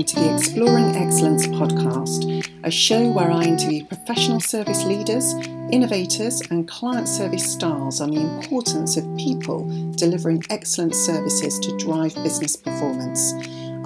welcome 0.00 0.16
to 0.16 0.28
the 0.28 0.34
Exploring 0.34 0.96
Excellence 0.96 1.46
podcast, 1.48 2.48
a 2.64 2.70
show 2.70 3.10
where 3.10 3.30
I 3.30 3.42
interview 3.42 3.84
professional 3.84 4.40
service 4.40 4.82
leaders, 4.84 5.34
innovators, 5.70 6.40
and 6.50 6.66
client 6.66 7.06
service 7.06 7.52
stars 7.52 8.00
on 8.00 8.10
the 8.10 8.20
importance 8.20 8.96
of 8.96 9.04
people 9.18 9.68
delivering 9.96 10.42
excellent 10.48 10.94
services 10.94 11.58
to 11.58 11.76
drive 11.76 12.14
business 12.14 12.56
performance. 12.56 13.34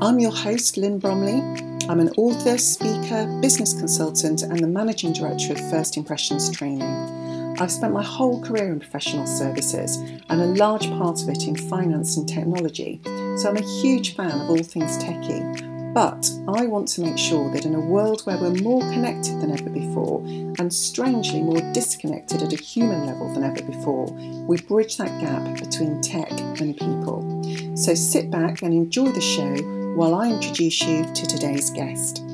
I'm 0.00 0.20
your 0.20 0.30
host, 0.30 0.76
Lynn 0.76 1.00
Bromley. 1.00 1.40
I'm 1.88 1.98
an 1.98 2.10
author, 2.16 2.58
speaker, 2.58 3.26
business 3.40 3.74
consultant, 3.74 4.42
and 4.42 4.60
the 4.60 4.68
managing 4.68 5.14
director 5.14 5.54
of 5.54 5.70
First 5.70 5.96
Impressions 5.96 6.48
Training. 6.48 7.56
I've 7.58 7.72
spent 7.72 7.92
my 7.92 8.04
whole 8.04 8.40
career 8.40 8.70
in 8.70 8.78
professional 8.78 9.26
services 9.26 9.96
and 10.28 10.40
a 10.40 10.46
large 10.46 10.88
part 10.90 11.22
of 11.22 11.28
it 11.28 11.48
in 11.48 11.56
finance 11.56 12.16
and 12.16 12.28
technology, 12.28 13.00
so 13.36 13.48
I'm 13.48 13.56
a 13.56 13.82
huge 13.82 14.14
fan 14.14 14.30
of 14.30 14.48
all 14.48 14.62
things 14.62 14.96
techie. 14.98 15.73
But 15.94 16.28
I 16.48 16.66
want 16.66 16.88
to 16.88 17.02
make 17.02 17.16
sure 17.16 17.52
that 17.52 17.64
in 17.64 17.76
a 17.76 17.80
world 17.80 18.22
where 18.22 18.36
we're 18.36 18.60
more 18.62 18.80
connected 18.80 19.40
than 19.40 19.52
ever 19.52 19.70
before 19.70 20.22
and 20.58 20.74
strangely 20.74 21.40
more 21.40 21.60
disconnected 21.72 22.42
at 22.42 22.52
a 22.52 22.60
human 22.60 23.06
level 23.06 23.32
than 23.32 23.44
ever 23.44 23.62
before, 23.62 24.06
we 24.48 24.60
bridge 24.62 24.96
that 24.96 25.20
gap 25.20 25.56
between 25.56 26.00
tech 26.02 26.32
and 26.60 26.76
people. 26.76 27.76
So 27.76 27.94
sit 27.94 28.28
back 28.28 28.62
and 28.62 28.74
enjoy 28.74 29.12
the 29.12 29.20
show 29.20 29.54
while 29.94 30.16
I 30.16 30.32
introduce 30.32 30.82
you 30.82 31.04
to 31.04 31.26
today's 31.28 31.70
guest. 31.70 32.24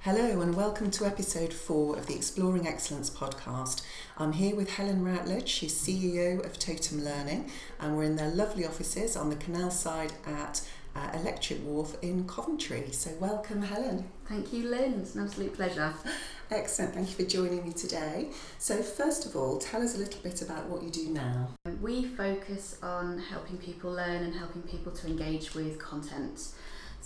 Hello, 0.00 0.40
and 0.40 0.56
welcome 0.56 0.90
to 0.92 1.04
episode 1.04 1.52
four 1.52 1.96
of 1.96 2.06
the 2.06 2.14
Exploring 2.14 2.66
Excellence 2.66 3.10
podcast. 3.10 3.82
I'm 4.18 4.32
here 4.32 4.56
with 4.56 4.70
Helen 4.70 5.04
Routledge, 5.04 5.48
she's 5.48 5.74
CEO 5.74 6.44
of 6.44 6.58
Totem 6.58 7.04
Learning, 7.04 7.50
and 7.80 7.96
we're 7.96 8.04
in 8.04 8.16
their 8.16 8.30
lovely 8.30 8.64
offices 8.64 9.16
on 9.16 9.30
the 9.30 9.36
canal 9.36 9.70
side 9.70 10.12
at 10.24 10.62
uh, 10.96 11.18
Electric 11.18 11.62
Wharf 11.64 11.96
in 12.02 12.26
Coventry. 12.26 12.88
So, 12.92 13.10
welcome, 13.20 13.62
Helen. 13.62 14.08
Thank 14.28 14.52
you, 14.52 14.68
Lynn. 14.68 15.00
It's 15.00 15.14
an 15.14 15.24
absolute 15.24 15.54
pleasure. 15.54 15.92
Excellent. 16.50 16.94
Thank 16.94 17.08
you 17.08 17.24
for 17.24 17.30
joining 17.30 17.64
me 17.64 17.72
today. 17.72 18.30
So, 18.58 18.82
first 18.82 19.26
of 19.26 19.36
all, 19.36 19.58
tell 19.58 19.82
us 19.82 19.96
a 19.96 19.98
little 19.98 20.20
bit 20.22 20.42
about 20.42 20.66
what 20.66 20.82
you 20.82 20.90
do 20.90 21.08
now. 21.10 21.48
We 21.82 22.04
focus 22.04 22.78
on 22.82 23.18
helping 23.18 23.58
people 23.58 23.90
learn 23.92 24.22
and 24.22 24.34
helping 24.34 24.62
people 24.62 24.92
to 24.92 25.06
engage 25.06 25.54
with 25.54 25.78
content. 25.78 26.48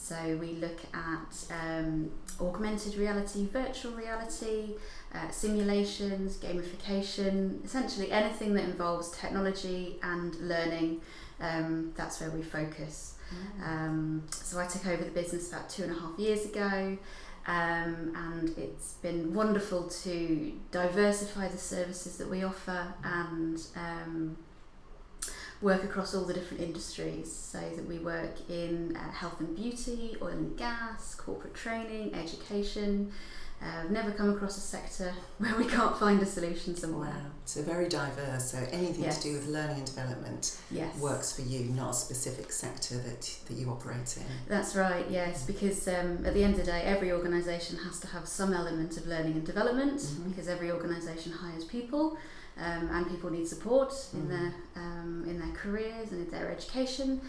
So 0.03 0.39
we 0.41 0.53
look 0.55 0.81
at 0.95 1.47
um, 1.51 2.11
augmented 2.41 2.97
reality, 2.97 3.47
virtual 3.47 3.93
reality, 3.93 4.75
uh, 5.15 5.29
simulations, 5.31 6.39
gamification, 6.39 7.65
essentially 7.65 8.11
anything 8.11 8.55
that 8.55 8.65
involves 8.65 9.11
technology 9.11 9.99
and 10.03 10.35
learning. 10.37 11.03
Um, 11.39 11.93
that's 11.97 12.21
where 12.21 12.31
we 12.31 12.43
focus. 12.43 13.19
Um, 13.65 14.23
so 14.31 14.59
I 14.59 14.67
took 14.67 14.87
over 14.87 15.05
the 15.05 15.11
business 15.11 15.51
about 15.51 15.69
two 15.69 15.85
and 15.85 15.93
a 15.93 16.01
half 16.01 16.19
years 16.19 16.45
ago. 16.45 16.99
Um, 17.47 18.13
and 18.15 18.57
it's 18.59 18.95
been 18.95 19.35
wonderful 19.35 19.85
to 19.89 20.53
diversify 20.71 21.49
the 21.49 21.59
services 21.59 22.19
that 22.19 22.29
we 22.29 22.45
offer 22.45 22.95
and 23.03 23.61
um, 23.77 24.37
work 25.63 25.83
across 25.85 26.15
all 26.15 26.25
the 26.25 26.35
different 26.35 26.63
industries 26.63 27.33
so 27.33 27.59
that 27.59 27.87
we 27.87 27.99
work 27.99 28.35
in 28.49 28.97
uh, 28.97 29.11
health 29.11 29.41
and 29.41 29.57
beauty, 29.57 30.17
oil 30.23 30.29
and 30.29 30.57
gas, 30.57 31.15
corporate 31.15 31.55
training, 31.55 32.15
education. 32.15 33.13
Uh, 33.63 33.83
I've 33.85 33.91
never 33.91 34.11
come 34.11 34.31
across 34.31 34.57
a 34.57 34.61
sector 34.61 35.13
where 35.39 35.55
we 35.57 35.67
can't 35.67 35.97
find 35.99 36.23
a 36.23 36.27
solution 36.27 36.75
somewhere. 36.75 37.11
Wow, 37.11 37.31
so 37.45 37.63
very 37.63 37.89
diverse. 37.89 38.53
So 38.53 38.59
anything 38.71 39.05
yes. 39.05 39.19
to 39.19 39.29
do 39.29 39.35
with 39.35 39.49
learning 39.49 39.77
and 39.77 39.87
development 39.87 40.59
yes. 40.71 40.97
works 40.99 41.33
for 41.33 41.43
you, 41.43 41.65
not 41.65 41.91
a 41.91 41.95
specific 41.95 42.53
sector 42.53 42.97
that, 42.97 43.39
that 43.47 43.55
you 43.55 43.69
operate 43.71 44.17
in. 44.17 44.25
That's 44.49 44.75
right, 44.75 45.05
yes, 45.11 45.45
because 45.47 45.87
um, 45.89 46.25
at 46.25 46.33
the 46.33 46.43
end 46.43 46.55
of 46.55 46.61
the 46.61 46.67
day, 46.67 46.83
every 46.83 47.13
organisation 47.13 47.77
has 47.79 48.01
to 48.01 48.07
have 48.09 48.27
some 48.27 48.55
element 48.55 48.97
of 48.97 49.07
learning 49.07 49.33
and 49.33 49.45
development 49.45 50.01
mm-hmm. 50.01 50.31
because 50.31 50.49
every 50.49 50.71
organisation 50.71 51.33
hires 51.33 51.65
people 51.65 52.17
um, 52.59 52.89
and 52.93 53.09
people 53.09 53.31
need 53.31 53.47
support 53.47 53.91
mm. 53.91 54.15
in 54.15 54.29
their 54.29 54.55
um, 54.77 55.25
in 55.27 55.39
their 55.39 55.53
careers 55.53 56.13
and 56.13 56.27
in 56.27 56.31
their 56.31 56.51
education. 56.51 57.21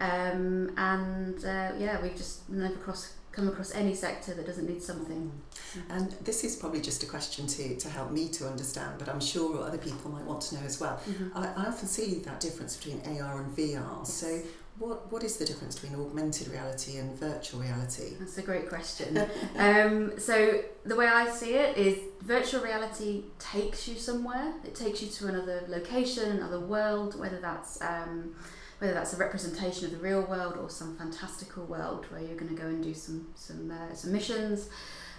Um, 0.00 0.72
and 0.76 1.44
uh, 1.44 1.72
yeah, 1.76 2.00
we've 2.00 2.16
just 2.16 2.48
never 2.48 2.76
cross, 2.76 3.14
come 3.38 3.48
across 3.48 3.72
any 3.74 3.94
sector 3.94 4.34
that 4.34 4.46
doesn't 4.46 4.68
need 4.68 4.82
something. 4.82 5.30
Mm. 5.74 5.82
And 5.90 6.12
this 6.24 6.42
is 6.42 6.56
probably 6.56 6.80
just 6.80 7.02
a 7.04 7.06
question 7.06 7.46
to, 7.46 7.76
to 7.76 7.88
help 7.88 8.10
me 8.10 8.28
to 8.30 8.48
understand, 8.48 8.98
but 8.98 9.08
I'm 9.08 9.20
sure 9.20 9.62
other 9.62 9.78
people 9.78 10.10
might 10.10 10.24
want 10.24 10.40
to 10.42 10.56
know 10.56 10.62
as 10.66 10.80
well. 10.80 11.00
Mm-hmm. 11.08 11.38
I, 11.38 11.46
I 11.54 11.66
often 11.66 11.86
see 11.86 12.14
that 12.24 12.40
difference 12.40 12.76
between 12.76 13.00
AR 13.20 13.40
and 13.40 13.56
VR. 13.56 13.98
Yes. 14.00 14.12
So 14.12 14.40
what, 14.78 15.10
what 15.12 15.22
is 15.22 15.36
the 15.36 15.44
difference 15.44 15.78
between 15.78 16.00
augmented 16.00 16.48
reality 16.48 16.98
and 16.98 17.16
virtual 17.18 17.60
reality? 17.60 18.14
That's 18.18 18.38
a 18.38 18.42
great 18.42 18.68
question. 18.68 19.24
um, 19.56 20.18
so, 20.18 20.62
the 20.84 20.96
way 20.96 21.06
I 21.06 21.28
see 21.30 21.54
it 21.54 21.76
is 21.76 21.98
virtual 22.22 22.62
reality 22.62 23.24
takes 23.38 23.88
you 23.88 23.96
somewhere, 23.96 24.54
it 24.64 24.74
takes 24.74 25.02
you 25.02 25.08
to 25.08 25.26
another 25.26 25.64
location, 25.68 26.30
another 26.30 26.60
world, 26.60 27.18
whether 27.18 27.40
that's. 27.40 27.80
Um, 27.82 28.34
whether 28.78 28.94
that's 28.94 29.12
a 29.12 29.16
representation 29.16 29.86
of 29.86 29.90
the 29.90 29.98
real 29.98 30.22
world 30.22 30.56
or 30.56 30.70
some 30.70 30.96
fantastical 30.96 31.64
world 31.64 32.06
where 32.10 32.20
you're 32.20 32.36
going 32.36 32.54
to 32.54 32.60
go 32.60 32.68
and 32.68 32.82
do 32.82 32.94
some 32.94 33.28
some, 33.34 33.70
uh, 33.70 33.94
some 33.94 34.12
missions, 34.12 34.68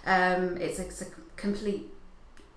um, 0.06 0.56
it's, 0.56 0.78
a, 0.78 0.86
it's 0.86 1.02
a 1.02 1.06
complete 1.36 1.92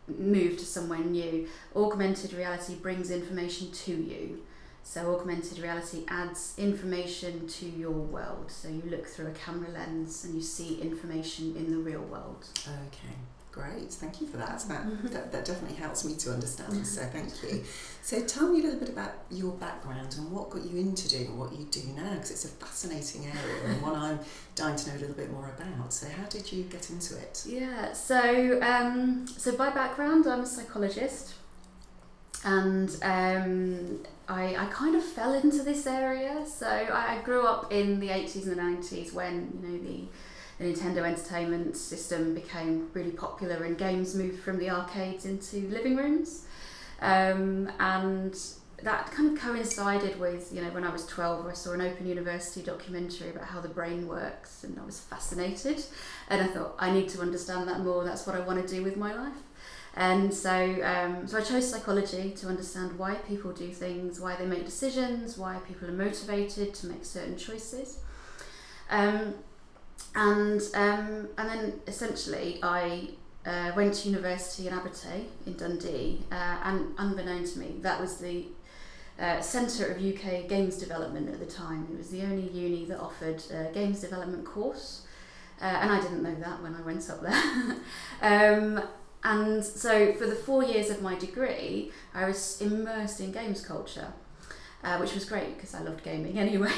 move 0.07 0.57
to 0.57 0.65
somewhere 0.65 0.99
new. 0.99 1.47
Augmented 1.75 2.33
reality 2.33 2.75
brings 2.75 3.11
information 3.11 3.71
to 3.71 3.91
you. 3.91 4.43
So 4.83 5.15
augmented 5.15 5.59
reality 5.59 6.03
adds 6.09 6.55
information 6.57 7.47
to 7.47 7.65
your 7.65 7.91
world. 7.91 8.51
So 8.51 8.67
you 8.67 8.83
look 8.85 9.07
through 9.07 9.27
a 9.27 9.31
camera 9.31 9.69
lens 9.69 10.25
and 10.25 10.35
you 10.35 10.41
see 10.41 10.81
information 10.81 11.55
in 11.55 11.71
the 11.71 11.77
real 11.77 12.01
world. 12.01 12.45
Okay, 12.67 13.15
great. 13.53 13.91
Thank 13.91 14.19
you 14.19 14.27
for 14.27 14.37
that. 14.37 14.63
That, 14.67 15.11
that, 15.11 15.31
that 15.31 15.45
definitely 15.45 15.77
helps 15.77 16.03
me 16.03 16.15
to 16.15 16.31
understand. 16.31 16.85
So 16.85 17.03
thank 17.03 17.31
you. 17.43 17.63
So 18.01 18.21
tell 18.21 18.49
me 18.49 18.59
a 18.59 18.63
little 18.63 18.79
bit 18.79 18.89
about 18.89 19.13
your 19.29 19.53
background 19.53 20.15
and 20.17 20.31
what 20.31 20.49
got 20.49 20.63
you 20.65 20.77
into 20.77 21.07
doing 21.07 21.37
what 21.37 21.53
you 21.53 21.65
do 21.65 21.81
now, 21.95 22.13
because 22.15 22.31
it's 22.31 22.45
a 22.45 22.49
fascinating 22.49 23.25
area 23.25 23.65
and 23.65 23.81
one 23.81 23.95
I'm 23.95 24.19
dying 24.55 24.75
to 24.75 24.89
know 24.89 24.95
a 24.95 24.99
little 24.99 25.15
bit 25.15 25.31
more 25.31 25.49
about. 25.49 25.93
So 25.93 26.07
how 26.09 26.25
did 26.25 26.51
you 26.51 26.63
get 26.63 26.89
into 26.89 27.17
it? 27.17 27.43
Yeah. 27.47 27.93
So 27.93 28.61
um, 28.61 29.27
so 29.27 29.55
by 29.55 29.69
background, 29.69 30.27
I'm 30.27 30.41
a 30.41 30.45
psychologist 30.45 31.35
and 32.43 32.89
um, 33.03 33.99
I, 34.27 34.55
I 34.55 34.65
kind 34.71 34.95
of 34.95 35.03
fell 35.03 35.33
into 35.33 35.63
this 35.63 35.85
area. 35.85 36.43
So 36.45 36.67
I, 36.67 37.17
I 37.17 37.21
grew 37.21 37.45
up 37.45 37.71
in 37.71 37.99
the 37.99 38.09
80s 38.09 38.47
and 38.47 38.57
the 38.57 38.61
90s 38.61 39.13
when 39.13 39.59
you 39.61 39.69
know 39.69 39.77
the 39.77 40.03
the 40.57 40.65
Nintendo 40.65 41.03
Entertainment 41.03 41.75
System 41.75 42.33
became 42.33 42.89
really 42.93 43.11
popular 43.11 43.63
and 43.63 43.77
games 43.77 44.15
moved 44.15 44.39
from 44.39 44.59
the 44.59 44.69
arcades 44.69 45.25
into 45.25 45.67
living 45.69 45.95
rooms. 45.95 46.45
Um, 47.01 47.71
and 47.79 48.35
that 48.83 49.11
kind 49.11 49.35
of 49.35 49.41
coincided 49.41 50.19
with, 50.19 50.51
you 50.53 50.61
know, 50.61 50.69
when 50.71 50.83
I 50.83 50.91
was 50.91 51.05
12, 51.07 51.47
I 51.47 51.53
saw 51.53 51.73
an 51.73 51.81
Open 51.81 52.05
University 52.05 52.61
documentary 52.61 53.29
about 53.29 53.45
how 53.45 53.61
the 53.61 53.69
brain 53.69 54.07
works, 54.07 54.63
and 54.63 54.77
I 54.79 54.85
was 54.85 54.99
fascinated. 54.99 55.83
And 56.29 56.41
I 56.41 56.47
thought, 56.47 56.75
I 56.77 56.91
need 56.91 57.09
to 57.09 57.21
understand 57.21 57.67
that 57.69 57.79
more. 57.81 58.03
That's 58.03 58.27
what 58.27 58.35
I 58.35 58.39
want 58.41 58.65
to 58.65 58.75
do 58.75 58.83
with 58.83 58.97
my 58.97 59.13
life. 59.13 59.37
And 59.95 60.33
so, 60.33 60.79
um, 60.83 61.27
so 61.27 61.37
I 61.37 61.41
chose 61.41 61.69
psychology 61.69 62.31
to 62.31 62.47
understand 62.47 62.97
why 62.97 63.15
people 63.15 63.51
do 63.51 63.69
things, 63.71 64.19
why 64.19 64.35
they 64.35 64.45
make 64.45 64.65
decisions, 64.65 65.37
why 65.37 65.59
people 65.67 65.87
are 65.87 65.93
motivated 65.93 66.73
to 66.75 66.87
make 66.87 67.05
certain 67.05 67.37
choices. 67.37 67.99
Um, 68.89 69.35
and 70.15 70.61
um, 70.75 71.29
and 71.37 71.49
then 71.49 71.73
essentially, 71.87 72.59
I 72.61 73.09
uh, 73.45 73.71
went 73.75 73.93
to 73.95 74.09
university 74.09 74.67
in 74.67 74.73
Abertay 74.73 75.25
in 75.45 75.53
Dundee, 75.53 76.21
uh, 76.31 76.57
and 76.63 76.93
unbeknown 76.97 77.45
to 77.45 77.59
me, 77.59 77.75
that 77.81 77.99
was 77.99 78.17
the 78.17 78.45
uh, 79.19 79.41
centre 79.41 79.87
of 79.87 79.97
UK 79.97 80.47
games 80.47 80.77
development 80.77 81.29
at 81.29 81.39
the 81.39 81.45
time. 81.45 81.87
It 81.91 81.97
was 81.97 82.09
the 82.09 82.23
only 82.23 82.49
uni 82.49 82.85
that 82.85 82.99
offered 82.99 83.43
a 83.51 83.71
games 83.73 84.01
development 84.01 84.45
course, 84.45 85.05
uh, 85.61 85.65
and 85.65 85.91
I 85.91 86.01
didn't 86.01 86.23
know 86.23 86.35
that 86.35 86.61
when 86.61 86.75
I 86.75 86.81
went 86.81 87.09
up 87.09 87.21
there. 87.21 87.77
um, 88.21 88.81
and 89.23 89.63
so 89.63 90.13
for 90.13 90.25
the 90.25 90.35
four 90.35 90.63
years 90.63 90.89
of 90.89 91.01
my 91.01 91.15
degree, 91.15 91.91
I 92.13 92.25
was 92.25 92.61
immersed 92.61 93.21
in 93.21 93.31
games 93.31 93.65
culture, 93.65 94.13
uh, 94.83 94.97
which 94.97 95.13
was 95.13 95.25
great 95.25 95.55
because 95.55 95.73
I 95.73 95.81
loved 95.81 96.03
gaming 96.03 96.37
anyway. 96.47 96.71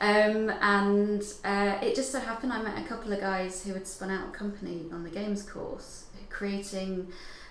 um, 0.00 0.50
and 0.60 1.22
uh, 1.44 1.78
it 1.82 1.94
just 1.94 2.10
so 2.12 2.20
happened 2.20 2.52
I 2.52 2.62
met 2.62 2.78
a 2.78 2.88
couple 2.88 3.12
of 3.12 3.20
guys 3.20 3.64
who 3.64 3.74
had 3.74 3.86
spun 3.86 4.10
out 4.10 4.28
a 4.28 4.32
company 4.32 4.86
on 4.92 5.04
the 5.04 5.10
games 5.10 5.42
course, 5.42 6.06
creating 6.30 7.08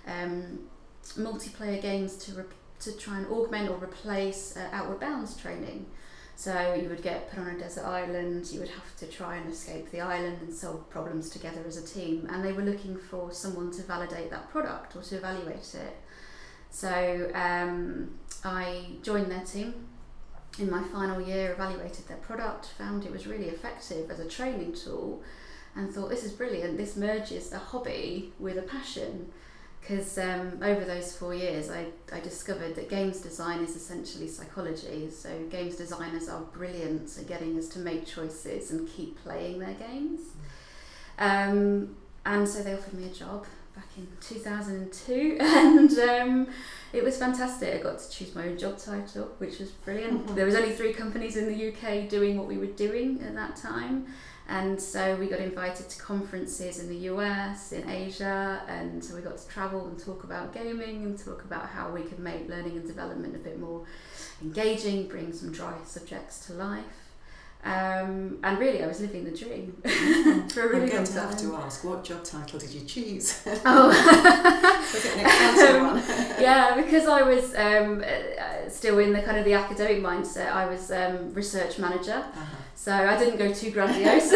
um, 0.08 0.60
multiplayer 1.16 1.82
games 1.82 2.16
to, 2.18 2.34
re- 2.34 2.44
to 2.80 2.98
try 2.98 3.18
and 3.18 3.28
augment 3.28 3.70
or 3.70 3.78
replace 3.78 4.58
uh, 4.58 4.68
Outward 4.72 5.00
Bounds 5.00 5.38
training. 5.38 5.86
So 6.36 6.76
you 6.76 6.88
would 6.90 7.02
get 7.02 7.32
put 7.32 7.40
on 7.40 7.48
a 7.48 7.58
desert 7.58 7.84
island, 7.86 8.52
you 8.52 8.60
would 8.60 8.70
have 8.70 8.96
to 8.98 9.08
try 9.08 9.38
and 9.38 9.52
escape 9.52 9.90
the 9.90 10.02
island 10.02 10.38
and 10.42 10.54
solve 10.54 10.88
problems 10.88 11.32
together 11.32 11.62
as 11.68 11.78
a 11.78 11.86
team. 11.86 12.28
And 12.30 12.46
they 12.46 12.52
were 12.52 12.62
looking 12.62 12.96
for 12.96 13.32
someone 13.32 13.72
to 13.72 13.82
validate 13.82 14.30
that 14.30 14.48
product 14.52 14.96
or 14.96 15.02
to 15.02 15.18
evaluate 15.18 15.74
it. 15.74 15.98
So 16.70 17.32
um, 17.34 18.20
I 18.48 18.86
joined 19.04 19.30
their 19.30 19.44
team 19.44 19.74
in 20.58 20.72
my 20.72 20.82
final 20.82 21.20
year, 21.20 21.52
evaluated 21.52 22.08
their 22.08 22.18
product, 22.18 22.68
found 22.78 23.04
it 23.04 23.12
was 23.12 23.28
really 23.28 23.50
effective 23.50 24.10
as 24.10 24.20
a 24.20 24.28
training 24.28 24.74
tool, 24.74 25.22
and 25.76 25.94
thought 25.94 26.10
this 26.10 26.24
is 26.24 26.32
brilliant. 26.32 26.78
This 26.78 26.96
merges 26.96 27.52
a 27.52 27.60
hobby 27.60 28.32
with 28.40 28.58
a 28.58 28.62
passion. 28.62 29.32
Because 29.82 30.18
um, 30.18 30.60
over 30.62 30.84
those 30.86 31.16
four 31.16 31.34
years, 31.34 31.70
I, 31.70 31.88
I 32.12 32.20
discovered 32.20 32.76
that 32.76 32.90
games 32.90 33.20
design 33.20 33.60
is 33.60 33.76
essentially 33.76 34.28
psychology. 34.28 35.10
So, 35.12 35.30
games 35.50 35.76
designers 35.76 36.28
are 36.28 36.42
brilliant 36.42 37.18
at 37.18 37.28
getting 37.28 37.58
us 37.58 37.68
to 37.70 37.80
make 37.80 38.06
choices 38.06 38.72
and 38.72 38.88
keep 38.88 39.22
playing 39.24 39.60
their 39.60 39.76
games. 39.76 40.22
Um, 41.20 41.96
and 42.26 42.48
so, 42.48 42.64
they 42.64 42.74
offered 42.74 42.96
me 42.96 43.06
a 43.06 43.14
job 43.14 43.46
back 43.78 43.98
in 43.98 44.08
2002, 44.22 45.38
and 45.40 45.92
um, 46.00 46.48
it 46.94 47.04
was 47.04 47.18
fantastic. 47.18 47.76
I 47.76 47.84
got 47.84 48.00
to 48.00 48.10
choose 48.10 48.34
my 48.34 48.48
own 48.48 48.58
job 48.58 48.78
title, 48.80 49.26
which 49.38 49.60
was 49.60 49.70
brilliant. 49.70 50.26
Mhm. 50.28 50.36
There 50.36 50.46
was 50.46 50.56
only 50.56 50.72
three 50.72 50.94
companies 50.94 51.38
in 51.38 51.46
the 51.48 51.68
UK 51.70 52.10
doing 52.10 52.38
what 52.38 52.48
we 52.48 52.58
were 52.58 52.74
doing 52.88 53.22
at 53.22 53.36
that 53.36 53.56
time, 53.56 54.08
and 54.50 54.82
so 54.82 55.16
we 55.18 55.28
got 55.28 55.40
invited 55.40 55.90
to 55.90 56.02
conferences 56.02 56.80
in 56.80 56.88
the 56.90 57.02
US, 57.12 57.72
in 57.72 57.88
Asia, 57.90 58.64
and 58.68 59.04
so 59.04 59.16
we 59.16 59.22
got 59.22 59.38
to 59.38 59.48
travel 59.48 59.86
and 59.88 60.00
talk 60.00 60.24
about 60.24 60.54
gaming 60.54 61.04
and 61.06 61.18
talk 61.24 61.44
about 61.44 61.68
how 61.68 61.92
we 61.92 62.02
could 62.02 62.20
make 62.20 62.50
learning 62.50 62.78
and 62.78 62.88
development 62.88 63.36
a 63.36 63.40
bit 63.40 63.60
more 63.60 63.86
engaging, 64.42 65.08
bring 65.08 65.32
some 65.34 65.52
dry 65.52 65.74
subjects 65.86 66.46
to 66.48 66.54
life. 66.54 67.07
Um, 67.64 68.38
and 68.44 68.58
really, 68.60 68.82
I 68.84 68.88
was 68.88 69.02
living 69.02 69.26
the 69.26 69.32
dream 69.38 69.76
for 70.54 70.62
a 70.62 70.68
really 70.70 70.84
I'm 70.84 70.90
going 70.90 71.04
to 71.04 71.12
have 71.20 71.32
time. 71.38 71.50
to 71.50 71.56
ask, 71.58 71.84
what 71.84 72.04
job 72.04 72.24
title 72.24 72.60
did 72.60 72.70
you 72.70 72.86
choose? 72.86 73.42
Oh. 73.66 73.88
Was 74.94 75.06
an 75.06 75.20
exciting 75.20 75.84
one? 75.84 75.98
yeah, 76.40 76.76
because 76.82 77.08
I 77.08 77.24
was 77.24 77.54
um, 77.56 78.04
uh, 78.08 78.70
still 78.70 79.00
in 79.00 79.12
the 79.12 79.22
kind 79.22 79.38
of 79.38 79.44
the 79.46 79.54
academic 79.54 80.02
mindset. 80.02 80.50
I 80.52 80.66
was 80.68 80.92
um, 80.92 81.34
research 81.34 81.78
manager, 81.78 82.14
Uh-huh. 82.14 82.46
so 82.76 82.94
I 82.94 83.18
didn't 83.18 83.38
go 83.38 83.52
too 83.54 83.72
grandiose. 83.72 84.32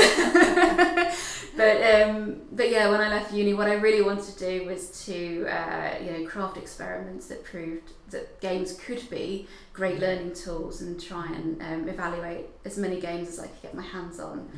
But 1.55 1.81
um, 1.83 2.41
but 2.51 2.69
yeah, 2.69 2.89
when 2.89 3.01
I 3.01 3.09
left 3.09 3.33
uni, 3.33 3.53
what 3.53 3.67
I 3.67 3.73
really 3.73 4.01
wanted 4.01 4.25
to 4.37 4.39
do 4.39 4.65
was 4.65 5.05
to 5.05 5.47
uh, 5.47 5.95
you 6.03 6.11
know 6.11 6.25
craft 6.27 6.57
experiments 6.57 7.27
that 7.27 7.43
proved 7.43 7.91
that 8.09 8.39
games 8.41 8.73
could 8.73 9.09
be 9.09 9.47
great 9.73 9.99
learning 9.99 10.33
tools 10.33 10.81
and 10.81 11.01
try 11.01 11.27
and 11.27 11.61
um, 11.61 11.89
evaluate 11.89 12.47
as 12.65 12.77
many 12.77 12.99
games 12.99 13.29
as 13.29 13.39
I 13.39 13.47
could 13.47 13.61
get 13.61 13.73
my 13.73 13.83
hands 13.83 14.19
on. 14.19 14.39
Mm. 14.39 14.49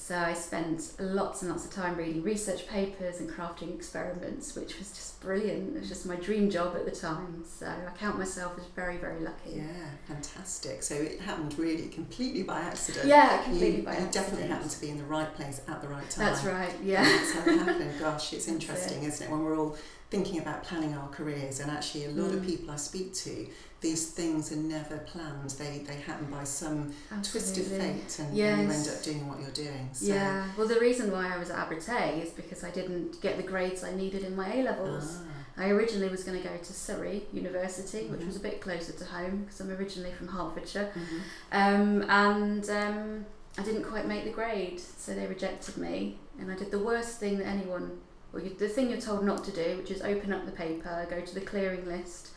So 0.00 0.16
I 0.16 0.32
spent 0.32 0.94
lots 0.98 1.42
and 1.42 1.50
lots 1.50 1.66
of 1.66 1.70
time 1.70 1.94
reading 1.96 2.22
research 2.22 2.66
papers 2.66 3.20
and 3.20 3.28
crafting 3.28 3.72
experiments, 3.74 4.56
which 4.56 4.78
was 4.78 4.90
just 4.92 5.20
brilliant. 5.20 5.76
It 5.76 5.80
was 5.80 5.88
just 5.90 6.06
my 6.06 6.16
dream 6.16 6.48
job 6.50 6.74
at 6.74 6.86
the 6.86 6.90
time. 6.90 7.44
So 7.46 7.66
I 7.66 7.96
count 7.98 8.18
myself 8.18 8.54
as 8.58 8.64
very, 8.74 8.96
very 8.96 9.20
lucky. 9.20 9.56
Yeah, 9.56 9.90
fantastic. 10.08 10.82
So 10.82 10.94
it 10.94 11.20
happened 11.20 11.56
really 11.58 11.88
completely 11.88 12.42
by 12.42 12.60
accident. 12.60 13.06
Yeah, 13.06 13.42
completely 13.42 13.76
you, 13.76 13.82
by 13.82 13.92
you 13.92 13.98
accident. 13.98 14.12
definitely 14.14 14.48
happened 14.48 14.70
to 14.70 14.80
be 14.80 14.88
in 14.88 14.96
the 14.96 15.04
right 15.04 15.32
place 15.34 15.60
at 15.68 15.82
the 15.82 15.88
right 15.88 16.08
time. 16.10 16.24
That's 16.24 16.44
right. 16.44 16.74
And 16.74 16.86
Yeah. 16.88 17.04
That's 17.04 17.32
how 17.32 17.50
it 17.50 17.58
happened. 17.58 18.00
Gosh, 18.00 18.32
it's 18.32 18.48
interesting, 18.56 19.02
isn't 19.04 19.26
it? 19.26 19.30
When 19.30 19.44
we're 19.44 19.58
all 19.58 19.76
thinking 20.10 20.40
about 20.40 20.64
planning 20.64 20.94
our 20.94 21.08
careers, 21.08 21.60
and 21.60 21.70
actually, 21.70 22.04
a 22.06 22.10
lot 22.10 22.32
of 22.34 22.40
Mm. 22.40 22.46
people 22.46 22.70
I 22.70 22.76
speak 22.76 23.14
to, 23.14 23.46
these 23.80 24.08
things 24.08 24.50
are 24.52 24.56
never 24.56 24.98
planned. 24.98 25.50
They 25.50 25.84
they 25.86 25.94
happen 25.96 26.26
by 26.30 26.44
some 26.44 26.92
twist 27.22 27.56
of 27.58 27.66
fate, 27.66 28.18
and, 28.18 28.28
and 28.28 28.36
you 28.36 28.44
end 28.44 28.88
up 28.88 29.02
doing 29.02 29.26
what 29.28 29.40
you're 29.40 29.50
doing. 29.66 29.88
So, 29.92 30.06
Yeah. 30.06 30.48
Well, 30.58 30.66
the 30.68 30.80
reason 30.80 31.10
why 31.12 31.32
I 31.34 31.38
was 31.38 31.48
at 31.50 31.58
Abertay 31.68 32.22
is 32.24 32.30
because 32.30 32.62
I 32.64 32.70
didn't 32.70 33.22
get 33.22 33.36
the 33.36 33.42
grades 33.44 33.82
I 33.84 33.92
needed 33.94 34.24
in 34.24 34.34
my 34.36 34.52
A 34.52 34.62
levels. 34.64 35.18
Ah, 35.20 35.62
I 35.64 35.68
originally 35.70 36.08
was 36.08 36.24
going 36.24 36.40
to 36.42 36.46
go 36.48 36.56
to 36.56 36.72
Surrey 36.72 37.22
University, 37.32 38.06
which 38.08 38.20
Mhm. 38.20 38.26
was 38.26 38.36
a 38.36 38.40
bit 38.40 38.60
closer 38.60 38.92
to 38.92 39.04
home 39.04 39.44
because 39.44 39.60
I'm 39.60 39.70
originally 39.70 40.12
from 40.12 40.28
Hertfordshire. 40.28 40.90
mhm. 40.94 41.20
Um, 41.52 42.02
and 42.10 42.68
um, 42.70 43.26
I 43.58 43.62
didn't 43.62 43.84
quite 43.84 44.06
make 44.06 44.24
the 44.24 44.30
grade, 44.30 44.80
so 44.80 45.14
they 45.14 45.26
rejected 45.26 45.76
me. 45.76 46.18
And 46.38 46.50
I 46.50 46.54
did 46.56 46.70
the 46.70 46.78
worst 46.78 47.18
thing 47.20 47.38
that 47.38 47.46
anyone, 47.46 48.00
well, 48.32 48.42
you, 48.42 48.50
the 48.58 48.68
thing 48.68 48.90
you're 48.90 49.00
told 49.00 49.24
not 49.24 49.44
to 49.44 49.50
do, 49.52 49.76
which 49.78 49.90
is 49.90 50.02
open 50.02 50.32
up 50.32 50.46
the 50.46 50.52
paper, 50.52 51.06
go 51.08 51.20
to 51.20 51.34
the 51.34 51.40
clearing 51.40 51.86
list. 51.86 52.30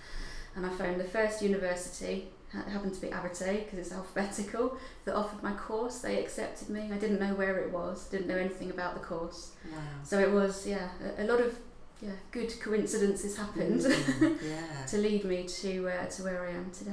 And 0.55 0.65
I 0.65 0.69
found 0.69 0.99
the 0.99 1.03
first 1.05 1.41
university, 1.41 2.27
it 2.53 2.69
happened 2.69 2.93
to 2.93 3.01
be 3.01 3.07
Abertay 3.07 3.63
because 3.65 3.79
it's 3.79 3.91
alphabetical, 3.91 4.77
that 5.05 5.15
offered 5.15 5.41
my 5.41 5.53
course. 5.53 5.99
They 5.99 6.19
accepted 6.23 6.69
me. 6.69 6.91
I 6.93 6.97
didn't 6.97 7.19
know 7.19 7.33
where 7.33 7.57
it 7.59 7.71
was, 7.71 8.05
didn't 8.09 8.27
know 8.27 8.37
anything 8.37 8.69
about 8.69 8.93
the 8.93 8.99
course. 8.99 9.53
Wow. 9.71 9.79
So 10.03 10.19
it 10.19 10.31
was, 10.31 10.67
yeah, 10.67 10.89
a, 11.17 11.23
a 11.23 11.25
lot 11.25 11.39
of 11.41 11.57
yeah 12.01 12.11
good 12.31 12.51
coincidences 12.59 13.37
happened 13.37 13.79
Mm, 13.81 14.37
yeah. 14.43 14.85
to 14.87 14.97
lead 14.97 15.23
me 15.23 15.43
to 15.47 15.87
uh, 15.87 16.05
to 16.07 16.23
where 16.23 16.45
I 16.45 16.51
am 16.51 16.69
today. 16.71 16.91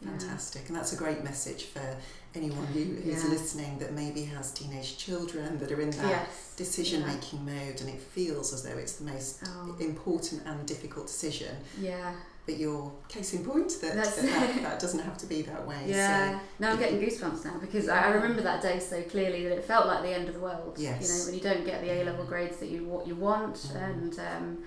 Yeah. 0.00 0.10
Fantastic, 0.10 0.68
and 0.68 0.76
that's 0.76 0.92
a 0.92 0.96
great 0.96 1.22
message 1.24 1.64
for 1.66 1.96
anyone 2.36 2.66
who 2.66 2.80
is 3.10 3.24
Yeah. 3.24 3.30
listening 3.30 3.78
that 3.78 3.92
maybe 3.92 4.24
has 4.24 4.52
teenage 4.52 4.96
children 4.98 5.58
that 5.58 5.72
are 5.72 5.80
in 5.80 5.90
that 5.90 6.08
Yes. 6.08 6.52
decision 6.56 7.00
yeah. 7.00 7.14
making 7.14 7.44
mode 7.44 7.80
and 7.80 7.88
it 7.90 8.00
feels 8.00 8.52
as 8.52 8.62
though 8.62 8.76
it's 8.78 8.94
the 8.94 9.04
most 9.04 9.40
Oh. 9.46 9.76
important 9.80 10.42
and 10.46 10.66
difficult 10.66 11.06
decision. 11.06 11.56
Yeah. 11.80 12.12
But 12.46 12.58
you're 12.58 12.92
case 13.08 13.32
in 13.34 13.44
point 13.44 13.70
that 13.80 13.94
that, 13.96 14.16
that, 14.16 14.62
that 14.62 14.78
doesn't 14.78 15.00
have 15.00 15.18
to 15.18 15.26
be 15.26 15.42
that 15.42 15.66
way. 15.66 15.82
Yeah. 15.88 16.38
No, 16.60 16.70
I'm 16.70 16.78
getting 16.78 17.00
goosebumps 17.00 17.44
now 17.44 17.58
because 17.60 17.88
I, 17.88 18.04
I 18.04 18.08
remember 18.10 18.40
that 18.42 18.62
day 18.62 18.78
so 18.78 19.02
clearly 19.02 19.42
that 19.48 19.58
it 19.58 19.64
felt 19.64 19.86
like 19.86 20.02
the 20.02 20.10
end 20.14 20.28
of 20.28 20.34
the 20.34 20.40
world. 20.40 20.76
Yes. 20.78 21.02
You 21.02 21.08
know, 21.18 21.24
when 21.26 21.34
you 21.34 21.40
don't 21.40 21.64
get 21.66 21.82
the 21.82 21.90
A 21.90 22.04
level 22.04 22.24
grades 22.24 22.58
that 22.58 22.68
you 22.68 22.84
what 22.84 23.06
you 23.06 23.16
want 23.16 23.54
Mhm. 23.56 23.82
and 23.90 24.18
um, 24.20 24.58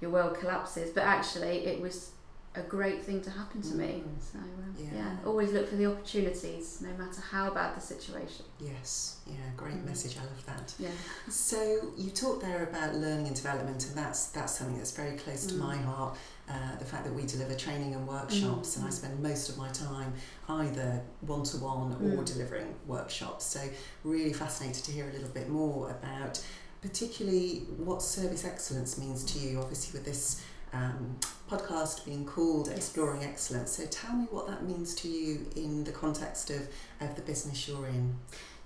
your 0.00 0.10
world 0.10 0.38
collapses. 0.40 0.90
But 0.90 1.04
actually, 1.04 1.66
it 1.66 1.80
was 1.80 2.10
a 2.56 2.62
great 2.62 3.04
thing 3.04 3.20
to 3.22 3.30
happen 3.30 3.62
to 3.62 3.74
me. 3.76 4.02
Mm. 4.04 4.20
So 4.32 4.38
um, 4.38 4.74
Yeah. 4.76 4.88
yeah. 4.94 5.16
always 5.24 5.52
look 5.52 5.68
for 5.68 5.76
the 5.76 5.86
opportunities, 5.86 6.80
no 6.80 6.88
matter 6.98 7.20
how 7.20 7.50
bad 7.54 7.76
the 7.76 7.80
situation. 7.80 8.44
Yes, 8.58 9.18
yeah, 9.24 9.34
great 9.56 9.76
Mm. 9.76 9.84
message. 9.86 10.16
I 10.18 10.22
love 10.24 10.44
that. 10.46 10.74
Yeah. 10.78 10.90
So 11.28 11.92
you 11.96 12.10
talked 12.10 12.42
there 12.42 12.64
about 12.64 12.96
learning 12.96 13.28
and 13.28 13.36
development, 13.36 13.86
and 13.86 13.94
that's 13.94 14.26
that's 14.26 14.58
something 14.58 14.76
that's 14.78 14.90
very 14.90 15.16
close 15.16 15.46
to 15.46 15.54
Mm. 15.54 15.58
my 15.58 15.76
heart. 15.76 16.16
Uh, 16.48 16.76
the 16.80 16.84
fact 16.84 17.04
that 17.04 17.14
we 17.14 17.24
deliver 17.24 17.54
training 17.54 17.94
and 17.94 18.08
workshops, 18.08 18.74
and 18.76 18.84
I 18.84 18.88
Mm. 18.88 18.92
spend 18.94 19.22
most 19.22 19.48
of 19.48 19.56
my 19.56 19.68
time 19.70 20.12
either 20.48 21.02
one 21.20 21.44
to 21.44 21.56
one 21.58 21.92
or 21.92 22.22
Mm. 22.22 22.26
delivering 22.26 22.74
workshops. 22.88 23.44
So 23.46 23.60
really 24.02 24.32
fascinated 24.32 24.82
to 24.86 24.90
hear 24.90 25.08
a 25.08 25.12
little 25.12 25.28
bit 25.28 25.48
more 25.48 25.88
about, 25.90 26.42
particularly 26.82 27.60
what 27.76 28.02
service 28.02 28.44
excellence 28.44 28.98
means 28.98 29.22
to 29.32 29.38
you. 29.38 29.60
Obviously, 29.60 29.92
with 29.96 30.04
this 30.04 30.40
um, 30.72 31.18
podcast 31.50 32.04
being 32.04 32.24
called 32.24 32.68
Yes. 32.68 32.76
Exploring 32.76 33.24
Excellence. 33.24 33.72
So 33.72 33.86
tell 33.86 34.14
me 34.14 34.26
what 34.30 34.46
that 34.46 34.62
means 34.64 34.94
to 34.96 35.08
you 35.08 35.46
in 35.56 35.84
the 35.84 35.92
context 35.92 36.50
of, 36.50 36.68
of 37.00 37.16
the 37.16 37.22
business 37.22 37.66
you're 37.66 37.86
in. 37.88 38.14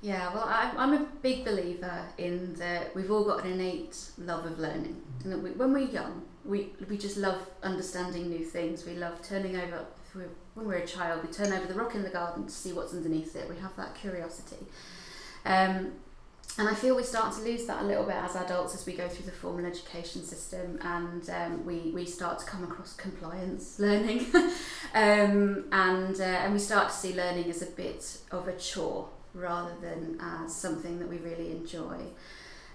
Yeah, 0.03 0.35
well, 0.35 0.45
I'm, 0.47 0.77
I'm 0.77 0.93
a 0.93 1.07
big 1.23 1.47
believer 1.47 2.03
in 2.19 2.55
that 2.57 2.95
we've 2.95 3.11
all 3.11 3.25
got 3.25 3.45
an 3.45 3.53
innate 3.53 3.97
love 4.19 4.45
of 4.45 4.59
learning. 4.59 5.01
And 5.23 5.33
that 5.33 5.39
we, 5.39 5.51
when 5.53 5.73
we're 5.73 5.89
young, 5.89 6.23
we, 6.45 6.73
we 6.91 6.99
just 6.99 7.17
love 7.17 7.49
understanding 7.63 8.29
new 8.29 8.45
things. 8.45 8.85
We 8.85 8.97
love 8.97 9.23
turning 9.23 9.57
over, 9.57 9.87
we're, 10.15 10.29
when 10.53 10.67
we're 10.67 10.75
a 10.75 10.87
child, 10.87 11.27
we 11.27 11.33
turn 11.33 11.55
over 11.55 11.67
the 11.67 11.73
rock 11.73 11.95
in 11.95 12.03
the 12.03 12.11
garden 12.11 12.45
to 12.45 12.53
see 12.53 12.75
what's 12.75 12.93
underneath 12.93 13.35
it. 13.35 13.49
We 13.49 13.57
have 13.57 13.75
that 13.77 13.95
curiosity. 13.95 14.67
Um, 15.47 15.93
and 16.57 16.69
I 16.69 16.75
feel 16.75 16.95
we 16.95 17.03
start 17.03 17.35
to 17.35 17.43
lose 17.43 17.67
that 17.67 17.83
a 17.83 17.85
little 17.85 18.05
bit 18.05 18.15
as 18.15 18.37
adults 18.37 18.75
as 18.75 18.87
we 18.87 18.93
go 18.93 19.09
through 19.09 19.27
the 19.27 19.33
formal 19.33 19.67
education 19.67 20.23
system 20.23 20.79
and 20.83 21.29
um, 21.31 21.67
we, 21.67 21.91
we 21.93 22.05
start 22.05 22.39
to 22.39 22.45
come 22.45 22.63
across 22.63 22.95
compliance 22.95 23.81
learning. 23.81 24.27
um, 24.95 25.65
and, 25.73 26.21
uh, 26.21 26.25
and 26.25 26.53
we 26.53 26.61
start 26.61 26.91
to 26.91 26.95
see 26.95 27.13
learning 27.13 27.51
as 27.51 27.63
a 27.63 27.67
bit 27.67 28.19
of 28.31 28.47
a 28.47 28.57
chore 28.57 29.09
rather 29.35 29.75
than 29.81 30.17
as 30.21 30.55
something 30.55 31.01
that 31.01 31.09
we 31.09 31.19
really 31.19 31.51
enjoy. 31.51 31.99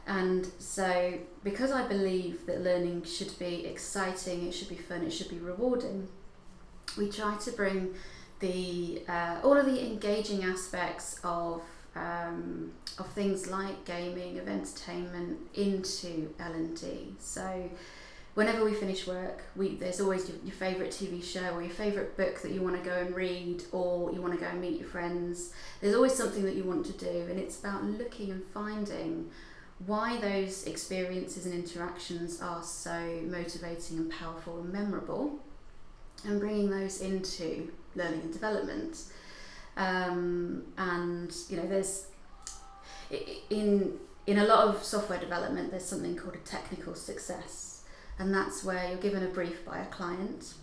And 0.06 0.46
so, 0.58 1.14
because 1.44 1.72
I 1.72 1.88
believe 1.88 2.46
that 2.48 2.62
learning 2.62 3.04
should 3.04 3.38
be 3.40 3.66
exciting, 3.66 4.48
it 4.48 4.52
should 4.54 4.70
be 4.70 4.76
fun, 4.76 5.04
it 5.04 5.12
should 5.12 5.30
be 5.30 5.38
rewarding, 5.38 6.10
we 6.98 7.10
try 7.10 7.38
to 7.38 7.52
bring 7.52 7.96
the 8.40 9.04
uh, 9.08 9.40
all 9.44 9.58
of 9.58 9.66
the 9.66 9.86
engaging 9.86 10.44
aspects 10.44 11.20
of 11.24 11.62
um, 11.96 12.72
of 12.98 13.08
things 13.14 13.48
like 13.48 13.86
gaming, 13.86 14.40
of 14.40 14.48
entertainment 14.48 15.40
into 15.54 16.34
L 16.40 16.54
and 16.54 16.80
D. 16.80 17.16
So, 17.20 17.70
whenever 18.36 18.64
we 18.64 18.74
finish 18.74 19.08
work, 19.08 19.44
we 19.56 19.76
there's 19.76 20.00
always 20.00 20.30
your, 20.30 20.38
your 20.44 20.54
favourite 20.54 20.92
TV 20.92 21.24
show 21.24 21.56
or 21.56 21.62
your 21.62 21.72
favourite 21.72 22.16
book 22.16 22.42
that 22.42 22.52
you 22.52 22.62
want 22.62 22.82
to 22.82 22.90
go 22.90 22.96
and 22.96 23.16
read, 23.16 23.64
or 23.72 24.12
you 24.12 24.22
want 24.22 24.34
to 24.34 24.40
go 24.40 24.48
and 24.48 24.62
meet 24.62 24.80
your 24.80 24.90
friends. 24.90 25.54
There's 25.82 25.96
always 25.96 26.14
something 26.14 26.44
that 26.46 26.56
you 26.56 26.64
want 26.64 26.86
to 26.88 26.94
do, 26.94 27.28
and 27.30 27.40
it's 27.40 27.60
about 27.60 27.84
looking 27.84 28.32
and 28.32 28.44
finding 28.54 29.30
why 29.86 30.18
those 30.20 30.66
experiences 30.66 31.46
and 31.46 31.56
interactions 31.56 32.42
are 32.42 32.62
so 32.62 33.22
motivating 33.24 33.98
and 33.98 34.12
powerful 34.12 34.60
and 34.60 34.72
memorable, 34.72 35.40
and 36.26 36.40
bringing 36.40 36.70
those 36.70 37.02
into 37.02 37.72
learning 37.96 38.22
and 38.22 38.34
development. 38.34 39.04
Um, 39.80 40.64
and 40.78 41.34
you 41.50 41.56
know, 41.56 41.66
there's 41.66 42.08
in 43.50 43.98
in 44.28 44.38
a 44.38 44.46
lot 44.46 44.68
of 44.68 44.84
software 44.84 45.20
development, 45.20 45.72
there's 45.72 45.86
something 45.86 46.16
called 46.16 46.36
a 46.36 46.40
technical 46.40 46.94
success, 46.94 47.84
and 48.20 48.34
that's 48.34 48.64
where 48.64 48.90
you're 48.90 48.98
given 48.98 49.24
a 49.24 49.30
brief 49.30 49.66
by 49.66 49.80
a 49.80 49.86
client, 49.86 50.54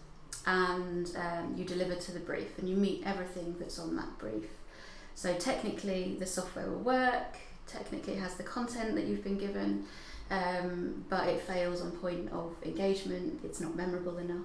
and 0.46 1.11
um, 1.16 1.54
you 1.56 1.64
deliver 1.64 1.94
to 1.94 2.12
the 2.12 2.20
brief 2.20 2.58
and 2.58 2.68
you 2.68 2.76
meet 2.76 3.02
everything 3.06 3.56
that's 3.58 3.78
on 3.78 3.96
that 3.96 4.18
brief. 4.18 4.44
So 5.14 5.35
technically, 5.35 6.16
the 6.18 6.26
software 6.26 6.68
will 6.68 6.80
work. 6.80 7.38
Technically, 7.66 8.12
it 8.12 8.20
has 8.20 8.35
the 8.35 8.44
content 8.44 8.94
that 8.96 9.06
you've 9.06 9.25
been 9.25 9.38
given, 9.38 9.87
um, 10.30 11.06
but 11.08 11.26
it 11.26 11.40
fails 11.40 11.80
on 11.80 11.90
point 11.92 12.30
of 12.32 12.54
engagement. 12.64 13.40
It's 13.42 13.61
not 13.61 13.75
memorable 13.75 14.18
enough. 14.18 14.44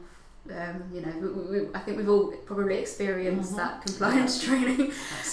Um, 0.49 0.83
you 0.91 1.01
know, 1.01 1.13
we, 1.21 1.59
we, 1.59 1.67
I 1.73 1.79
think 1.79 1.97
we've 1.97 2.09
all 2.09 2.31
probably 2.45 2.77
experienced 2.77 3.49
mm-hmm. 3.51 3.57
that 3.57 3.85
compliance 3.85 4.43
training. 4.43 4.91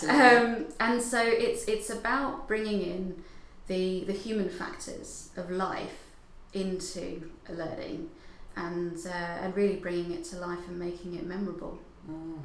Um, 0.09 0.67
and 0.81 1.01
so 1.01 1.21
it's 1.21 1.65
it's 1.65 1.91
about 1.91 2.47
bringing 2.47 2.83
in 2.83 3.25
the 3.69 4.05
the 4.05 4.13
human 4.13 4.49
factors 4.51 5.31
of 5.37 5.51
life 5.51 6.05
into 6.53 7.31
a 7.49 7.53
learning, 7.53 8.11
and 8.57 8.97
uh, 9.07 9.43
and 9.43 9.57
really 9.57 9.77
bringing 9.77 10.13
it 10.13 10.25
to 10.25 10.37
life 10.37 10.69
and 10.69 10.79
making 10.79 11.15
it 11.15 11.27
memorable. 11.27 11.79
Mm. 12.09 12.41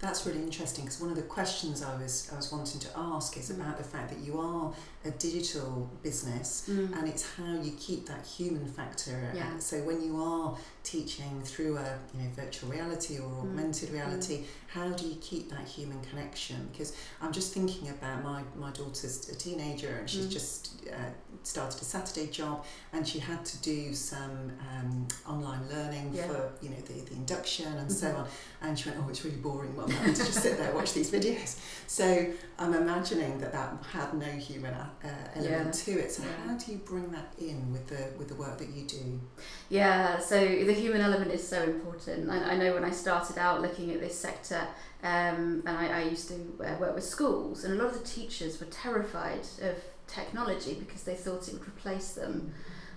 That's 0.00 0.24
really 0.26 0.42
interesting 0.42 0.84
because 0.84 1.00
one 1.00 1.10
of 1.10 1.16
the 1.16 1.22
questions 1.22 1.82
I 1.82 1.96
was 2.00 2.30
I 2.32 2.36
was 2.36 2.52
wanting 2.52 2.80
to 2.80 2.88
ask 2.96 3.36
is 3.36 3.50
mm. 3.50 3.56
about 3.56 3.78
the 3.78 3.84
fact 3.84 4.10
that 4.10 4.20
you 4.20 4.38
are 4.38 4.72
a 5.04 5.10
digital 5.10 5.90
business 6.04 6.68
mm. 6.70 6.96
and 6.96 7.08
it's 7.08 7.28
how 7.34 7.60
you 7.60 7.72
keep 7.72 8.06
that 8.06 8.24
human 8.24 8.66
factor. 8.66 9.32
Yeah. 9.34 9.58
So 9.58 9.78
when 9.78 10.00
you 10.00 10.22
are 10.22 10.56
teaching 10.84 11.42
through 11.42 11.78
a 11.78 11.98
you 12.14 12.22
know 12.22 12.30
virtual 12.36 12.70
reality 12.70 13.18
or 13.18 13.28
mm. 13.28 13.40
augmented 13.40 13.90
reality, 13.90 14.38
mm. 14.38 14.44
how 14.68 14.88
do 14.90 15.04
you 15.04 15.16
keep 15.20 15.50
that 15.50 15.66
human 15.66 16.00
connection? 16.02 16.68
Because 16.70 16.94
I'm 17.20 17.32
just 17.32 17.52
thinking 17.52 17.88
about 17.88 18.22
my 18.22 18.42
my 18.56 18.70
daughter's 18.70 19.28
a 19.28 19.34
teenager 19.34 19.96
and 19.98 20.08
she's 20.08 20.26
mm. 20.26 20.32
just 20.32 20.86
uh, 20.92 21.10
started 21.42 21.80
a 21.80 21.84
Saturday 21.84 22.26
job 22.26 22.64
and 22.92 23.06
she 23.06 23.18
had 23.18 23.44
to 23.44 23.58
do 23.62 23.94
some 23.94 24.52
um, 24.70 25.08
online 25.26 25.66
learning 25.68 26.10
yeah. 26.12 26.26
for 26.26 26.52
you 26.60 26.70
know 26.70 26.80
the, 26.86 27.00
the 27.00 27.14
induction 27.14 27.66
and 27.66 27.88
mm-hmm. 27.88 27.90
so 27.90 28.14
on 28.14 28.26
and 28.62 28.78
she 28.78 28.88
went 28.88 29.00
oh 29.02 29.08
it's 29.08 29.24
really 29.24 29.36
boring 29.38 29.74
to 29.88 30.14
just 30.14 30.34
sit 30.34 30.56
there 30.58 30.72
watch 30.74 30.92
these 30.92 31.10
videos 31.10 31.58
so 31.86 32.26
I'm 32.58 32.74
imagining 32.74 33.38
that 33.38 33.52
that 33.52 33.76
had 33.92 34.14
no 34.14 34.26
human 34.26 34.74
uh, 34.74 34.88
element 35.34 35.82
yeah. 35.86 35.94
to 35.94 36.00
it 36.00 36.12
so 36.12 36.22
yeah. 36.22 36.28
how 36.46 36.56
do 36.56 36.72
you 36.72 36.78
bring 36.78 37.10
that 37.12 37.32
in 37.38 37.72
with 37.72 37.86
the 37.86 38.10
with 38.18 38.28
the 38.28 38.34
work 38.34 38.58
that 38.58 38.68
you 38.68 38.84
do 38.84 39.20
yeah 39.68 40.18
so 40.18 40.38
the 40.38 40.72
human 40.72 41.00
element 41.00 41.30
is 41.30 41.46
so 41.46 41.62
important 41.62 42.30
I, 42.30 42.52
I 42.52 42.56
know 42.56 42.74
when 42.74 42.84
I 42.84 42.90
started 42.90 43.38
out 43.38 43.62
looking 43.62 43.92
at 43.92 44.00
this 44.00 44.18
sector 44.18 44.60
um, 45.02 45.62
and 45.64 45.70
I, 45.70 46.00
I 46.00 46.02
used 46.02 46.28
to 46.28 46.34
uh, 46.64 46.76
work 46.78 46.94
with 46.94 47.04
schools 47.04 47.64
and 47.64 47.78
a 47.78 47.82
lot 47.82 47.94
of 47.94 48.00
the 48.00 48.06
teachers 48.06 48.58
were 48.60 48.66
terrified 48.66 49.46
of 49.62 49.76
technology 50.08 50.74
because 50.74 51.04
they 51.04 51.14
thought 51.14 51.46
it 51.46 51.54
would 51.54 51.68
replace 51.68 52.12
them. 52.12 52.52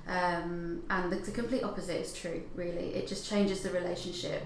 Um, 0.07 0.81
and 0.89 1.12
the, 1.12 1.17
the 1.17 1.31
complete 1.31 1.63
opposite 1.63 2.01
is 2.01 2.13
true, 2.13 2.41
really. 2.55 2.95
It 2.95 3.07
just 3.07 3.29
changes 3.29 3.62
the 3.62 3.69
relationship. 3.69 4.43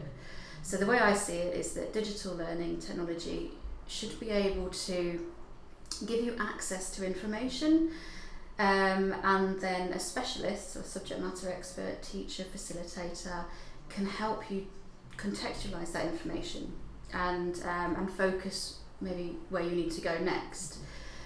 So, 0.65 0.77
the 0.77 0.87
way 0.87 0.97
I 0.97 1.13
see 1.13 1.35
it 1.35 1.55
is 1.55 1.73
that 1.73 1.93
digital 1.93 2.33
learning 2.33 2.79
technology 2.79 3.51
should 3.87 4.19
be 4.19 4.31
able 4.31 4.69
to 4.69 5.23
give 6.07 6.25
you 6.25 6.35
access 6.39 6.89
to 6.95 7.05
information. 7.05 7.91
Um, 8.57 9.13
and 9.23 9.61
then 9.61 9.93
a 9.93 9.99
specialist 9.99 10.75
or 10.75 10.81
subject 10.81 11.21
matter 11.21 11.51
expert, 11.51 12.01
teacher, 12.01 12.45
facilitator 12.45 13.45
can 13.89 14.07
help 14.07 14.49
you 14.49 14.65
contextualize 15.17 15.91
that 15.91 16.07
information 16.07 16.73
and 17.13 17.61
um, 17.63 17.95
and 17.97 18.11
focus 18.11 18.79
maybe 19.01 19.37
where 19.49 19.61
you 19.61 19.75
need 19.75 19.91
to 19.91 20.01
go 20.01 20.17
next. 20.17 20.79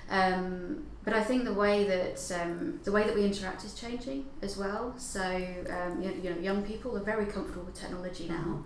Um, 0.10 0.84
but 1.05 1.13
I 1.13 1.24
think 1.24 1.46
the 1.46 1.53
way 1.53 1.86
that 1.86 2.41
um, 2.41 2.81
the 2.84 2.91
way 2.91 3.05
that 3.05 3.15
we 3.15 3.24
interact 3.24 3.63
is 3.63 3.74
changing 3.74 4.25
as 4.41 4.58
well. 4.58 4.96
So 4.98 5.22
um, 5.22 6.01
you, 6.01 6.12
you 6.22 6.29
know, 6.31 6.41
young 6.41 6.62
people 6.63 6.98
are 6.98 7.03
very 7.03 7.25
comfortable 7.25 7.63
with 7.63 7.75
technology 7.75 8.27
now. 8.27 8.65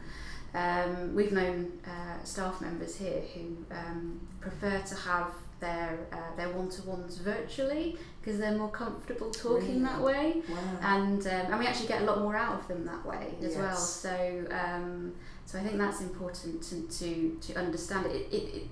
Um, 0.53 1.15
we've 1.15 1.31
known 1.31 1.71
uh, 1.85 2.23
staff 2.23 2.61
members 2.61 2.95
here 2.95 3.21
who 3.33 3.57
um, 3.71 4.19
prefer 4.39 4.79
to 4.79 4.95
have 4.95 5.31
their 5.59 5.97
uh, 6.11 6.35
their 6.35 6.49
one 6.49 6.69
to 6.69 6.83
ones 6.83 7.17
virtually 7.17 7.97
because 8.21 8.39
they're 8.39 8.57
more 8.57 8.69
comfortable 8.69 9.31
talking 9.31 9.67
really? 9.67 9.79
that 9.79 10.01
way, 10.01 10.41
wow. 10.49 10.57
and 10.81 11.25
um, 11.25 11.33
and 11.51 11.59
we 11.59 11.65
actually 11.65 11.87
get 11.87 12.01
a 12.01 12.05
lot 12.05 12.19
more 12.19 12.35
out 12.35 12.59
of 12.59 12.67
them 12.67 12.85
that 12.85 13.03
way 13.05 13.33
as 13.41 13.53
yes. 13.53 13.57
well. 13.57 13.75
So 13.75 14.45
um, 14.51 15.13
so 15.45 15.57
I 15.57 15.63
think 15.63 15.77
that's 15.77 16.01
important 16.01 16.61
to 16.63 16.81
to, 16.99 17.37
to 17.41 17.59
understand 17.59 18.07
it. 18.07 18.27
It, 18.31 18.55
it, 18.55 18.63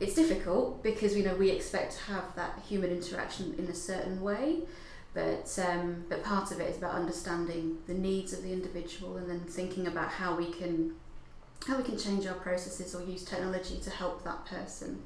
it's 0.00 0.14
difficult 0.14 0.82
because 0.82 1.16
you 1.16 1.22
know 1.22 1.34
we 1.36 1.50
expect 1.50 1.96
to 1.96 2.12
have 2.12 2.34
that 2.34 2.60
human 2.68 2.90
interaction 2.90 3.54
in 3.56 3.66
a 3.66 3.74
certain 3.74 4.20
way 4.20 4.62
but 5.14 5.58
um, 5.64 6.04
but 6.08 6.24
part 6.24 6.50
of 6.50 6.58
it 6.58 6.70
is 6.70 6.78
about 6.78 6.94
understanding 6.94 7.78
the 7.86 7.94
needs 7.94 8.32
of 8.32 8.42
the 8.42 8.52
individual 8.52 9.16
and 9.16 9.28
then 9.28 9.40
thinking 9.40 9.86
about 9.86 10.08
how 10.08 10.34
we 10.34 10.50
can 10.50 10.94
how 11.66 11.76
we 11.76 11.82
can 11.82 11.98
change 11.98 12.26
our 12.26 12.34
processes 12.34 12.94
or 12.94 13.02
use 13.02 13.24
technology 13.24 13.78
to 13.82 13.90
help 13.90 14.24
that 14.24 14.44
person. 14.46 15.02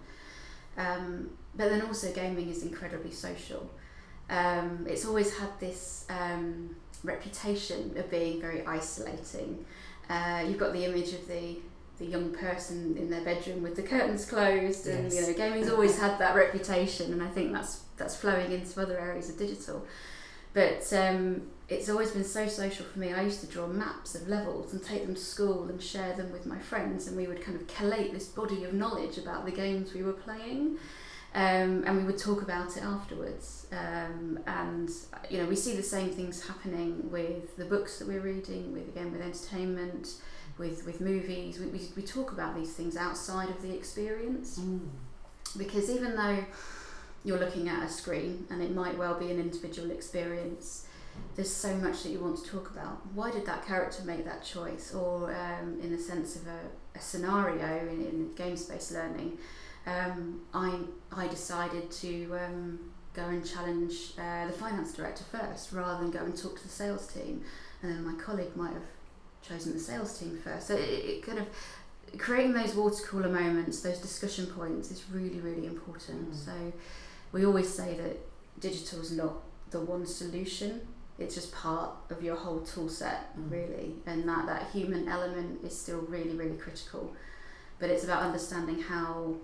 Um, 0.76 1.30
but 1.54 1.70
then 1.70 1.82
also 1.82 2.12
gaming 2.12 2.48
is 2.50 2.62
incredibly 2.62 3.10
social. 3.10 3.70
Um, 4.28 4.86
it's 4.88 5.06
always 5.06 5.36
had 5.38 5.48
this 5.60 6.06
um, 6.10 6.76
reputation 7.02 7.96
of 7.96 8.10
being 8.10 8.40
very 8.40 8.64
isolating. 8.66 9.64
Uh, 10.08 10.44
you've 10.46 10.58
got 10.58 10.72
the 10.72 10.84
image 10.84 11.12
of 11.12 11.26
the 11.28 11.58
the 11.98 12.04
young 12.04 12.30
person 12.30 12.94
in 12.98 13.08
their 13.08 13.22
bedroom 13.22 13.62
with 13.62 13.74
the 13.74 13.82
curtains 13.82 14.26
closed 14.26 14.86
and 14.86 15.04
yes. 15.04 15.14
you 15.14 15.22
know 15.22 15.32
gaming's 15.32 15.70
always 15.70 15.98
had 15.98 16.18
that 16.18 16.36
reputation 16.36 17.10
and 17.10 17.22
I 17.22 17.28
think 17.28 17.52
that's 17.52 17.84
that's 17.96 18.14
flowing 18.14 18.52
into 18.52 18.78
other 18.82 18.98
areas 18.98 19.30
of 19.30 19.38
digital 19.38 19.86
but 20.56 20.90
um, 20.94 21.42
it's 21.68 21.90
always 21.90 22.12
been 22.12 22.24
so 22.24 22.48
social 22.48 22.86
for 22.86 22.98
me 22.98 23.12
I 23.12 23.22
used 23.22 23.42
to 23.42 23.46
draw 23.46 23.66
maps 23.66 24.14
of 24.14 24.26
levels 24.26 24.72
and 24.72 24.82
take 24.82 25.04
them 25.04 25.14
to 25.14 25.20
school 25.20 25.68
and 25.68 25.82
share 25.82 26.14
them 26.14 26.32
with 26.32 26.46
my 26.46 26.58
friends 26.58 27.06
and 27.06 27.16
we 27.16 27.26
would 27.26 27.42
kind 27.42 27.60
of 27.60 27.66
collate 27.68 28.12
this 28.14 28.28
body 28.28 28.64
of 28.64 28.72
knowledge 28.72 29.18
about 29.18 29.44
the 29.44 29.52
games 29.52 29.92
we 29.92 30.02
were 30.02 30.14
playing 30.14 30.78
um, 31.34 31.84
and 31.86 31.98
we 31.98 32.04
would 32.04 32.16
talk 32.16 32.40
about 32.40 32.74
it 32.78 32.82
afterwards 32.82 33.66
um, 33.72 34.38
and 34.46 34.88
you 35.28 35.36
know 35.36 35.46
we 35.46 35.56
see 35.56 35.76
the 35.76 35.82
same 35.82 36.08
things 36.08 36.48
happening 36.48 37.10
with 37.10 37.54
the 37.58 37.66
books 37.66 37.98
that 37.98 38.08
we're 38.08 38.20
reading 38.20 38.72
with 38.72 38.88
again 38.88 39.12
with 39.12 39.20
entertainment 39.20 40.14
with 40.58 40.86
with 40.86 41.00
movies. 41.00 41.58
We, 41.58 41.66
we, 41.66 41.80
we 41.96 42.02
talk 42.02 42.32
about 42.32 42.56
these 42.56 42.72
things 42.72 42.96
outside 42.96 43.50
of 43.50 43.60
the 43.62 43.74
experience 43.74 44.58
mm. 44.58 44.80
because 45.56 45.90
even 45.90 46.16
though 46.16 46.44
you're 47.26 47.38
looking 47.38 47.68
at 47.68 47.82
a 47.82 47.88
screen 47.88 48.46
and 48.50 48.62
it 48.62 48.72
might 48.72 48.96
well 48.96 49.18
be 49.18 49.30
an 49.32 49.40
individual 49.40 49.90
experience, 49.90 50.86
there's 51.34 51.52
so 51.52 51.74
much 51.76 52.04
that 52.04 52.10
you 52.10 52.20
want 52.20 52.38
to 52.38 52.48
talk 52.48 52.70
about. 52.70 53.04
Why 53.14 53.30
did 53.30 53.44
that 53.46 53.66
character 53.66 54.04
make 54.04 54.24
that 54.24 54.44
choice? 54.44 54.94
Or 54.94 55.34
um, 55.34 55.80
in 55.82 55.90
the 55.90 55.98
sense 55.98 56.36
of 56.36 56.46
a, 56.46 56.60
a 56.98 57.00
scenario 57.00 57.88
in, 57.88 58.06
in 58.06 58.34
game-based 58.34 58.92
learning, 58.92 59.38
um, 59.86 60.42
I 60.54 60.80
I 61.12 61.26
decided 61.26 61.90
to 61.90 62.38
um, 62.44 62.78
go 63.12 63.24
and 63.24 63.44
challenge 63.44 64.12
uh, 64.18 64.46
the 64.46 64.52
finance 64.52 64.92
director 64.92 65.24
first 65.24 65.72
rather 65.72 66.02
than 66.02 66.10
go 66.10 66.20
and 66.20 66.36
talk 66.36 66.56
to 66.56 66.62
the 66.62 66.68
sales 66.68 67.06
team. 67.06 67.42
And 67.82 67.92
then 67.92 68.04
my 68.04 68.14
colleague 68.22 68.54
might 68.56 68.72
have 68.72 68.88
chosen 69.42 69.72
the 69.72 69.80
sales 69.80 70.18
team 70.18 70.38
first. 70.42 70.68
So 70.68 70.74
it, 70.74 70.80
it 70.80 71.26
kind 71.26 71.38
of 71.38 71.46
creating 72.18 72.52
those 72.52 72.74
water 72.74 73.02
cooler 73.04 73.28
moments, 73.28 73.80
those 73.80 73.98
discussion 73.98 74.46
points 74.46 74.90
is 74.90 75.04
really, 75.10 75.40
really 75.40 75.66
important. 75.66 76.32
Mm. 76.32 76.44
So 76.44 76.72
we 77.32 77.44
always 77.44 77.72
say 77.72 77.94
that 77.94 78.16
digital 78.60 79.00
is 79.00 79.12
not 79.12 79.42
the 79.70 79.80
one 79.80 80.06
solution. 80.06 80.80
It's 81.18 81.34
just 81.34 81.52
part 81.52 81.92
of 82.10 82.22
your 82.22 82.36
whole 82.36 82.60
tool 82.60 82.88
set, 82.88 83.36
mm. 83.38 83.50
really, 83.50 83.94
and 84.04 84.28
that, 84.28 84.46
that 84.46 84.70
human 84.70 85.08
element 85.08 85.64
is 85.64 85.78
still 85.78 86.00
really, 86.00 86.36
really 86.36 86.56
critical. 86.56 87.14
But 87.78 87.90
it's 87.90 88.04
about 88.04 88.22
understanding 88.22 88.80
how 88.80 89.36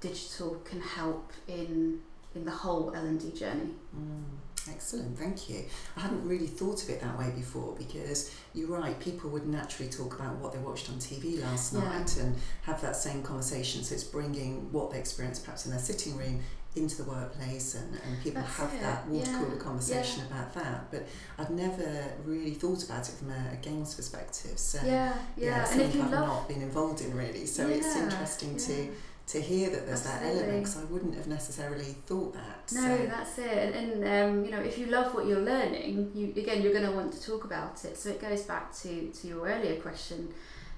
digital 0.00 0.60
can 0.64 0.80
help 0.80 1.32
in 1.48 2.00
in 2.34 2.44
the 2.44 2.50
whole 2.50 2.92
L 2.94 3.04
and 3.04 3.20
D 3.20 3.30
journey. 3.38 3.70
Mm. 3.96 4.24
Excellent, 4.68 5.18
thank 5.18 5.50
you. 5.50 5.64
I 5.96 6.00
hadn't 6.00 6.26
really 6.26 6.46
thought 6.46 6.82
of 6.82 6.88
it 6.88 7.00
that 7.02 7.18
way 7.18 7.30
before 7.36 7.74
because 7.76 8.34
you're 8.54 8.68
right, 8.68 8.98
people 8.98 9.28
would 9.30 9.46
naturally 9.46 9.90
talk 9.90 10.18
about 10.18 10.36
what 10.36 10.52
they 10.52 10.58
watched 10.58 10.88
on 10.88 10.96
TV 10.96 11.42
last 11.42 11.74
yeah. 11.74 11.80
night 11.80 12.16
and 12.18 12.36
have 12.62 12.80
that 12.80 12.96
same 12.96 13.22
conversation. 13.22 13.82
So 13.82 13.94
it's 13.94 14.04
bringing 14.04 14.72
what 14.72 14.90
they 14.90 14.98
experienced 14.98 15.44
perhaps 15.44 15.66
in 15.66 15.70
their 15.70 15.80
sitting 15.80 16.16
room 16.16 16.40
into 16.76 17.02
the 17.02 17.08
workplace 17.08 17.76
and, 17.76 17.94
and 18.04 18.22
people 18.22 18.42
That's 18.42 18.56
have 18.56 18.74
it. 18.74 18.80
that 18.80 19.06
water 19.06 19.30
yeah. 19.30 19.38
cooler 19.38 19.56
conversation 19.56 20.24
yeah. 20.28 20.36
about 20.36 20.54
that. 20.54 20.90
But 20.90 21.06
I've 21.38 21.50
never 21.50 22.04
really 22.24 22.54
thought 22.54 22.84
about 22.84 23.08
it 23.08 23.14
from 23.14 23.30
a, 23.30 23.52
a 23.52 23.56
games 23.56 23.94
perspective. 23.94 24.58
So 24.58 24.78
yeah, 24.84 25.14
yeah, 25.36 25.66
yeah 25.66 25.72
and 25.72 25.80
if 25.82 25.94
you 25.94 26.02
I've 26.02 26.10
love... 26.10 26.26
not 26.26 26.48
been 26.48 26.62
involved 26.62 27.00
in 27.00 27.16
really. 27.16 27.46
So 27.46 27.68
it's 27.68 27.96
interesting 27.96 28.56
to 28.56 28.90
to 29.26 29.40
hear 29.40 29.70
that 29.70 29.86
there's 29.86 30.04
Absolutely. 30.04 30.28
that 30.28 30.44
element 30.44 30.64
because 30.64 30.76
I 30.76 30.84
wouldn't 30.84 31.14
have 31.14 31.26
necessarily 31.26 31.96
thought 32.06 32.34
that. 32.34 32.72
No, 32.74 32.96
so. 32.96 33.06
that's 33.06 33.38
it. 33.38 33.74
And, 33.74 34.04
and 34.04 34.04
um, 34.04 34.44
you 34.44 34.50
know, 34.50 34.60
if 34.60 34.76
you 34.76 34.86
love 34.86 35.14
what 35.14 35.26
you're 35.26 35.40
learning, 35.40 36.10
you 36.14 36.32
again 36.36 36.60
you're 36.60 36.74
going 36.74 36.84
to 36.84 36.92
want 36.92 37.12
to 37.12 37.22
talk 37.22 37.44
about 37.44 37.84
it. 37.84 37.96
So 37.96 38.10
it 38.10 38.20
goes 38.20 38.42
back 38.42 38.74
to 38.78 39.08
to 39.10 39.26
your 39.28 39.46
earlier 39.46 39.80
question. 39.80 40.34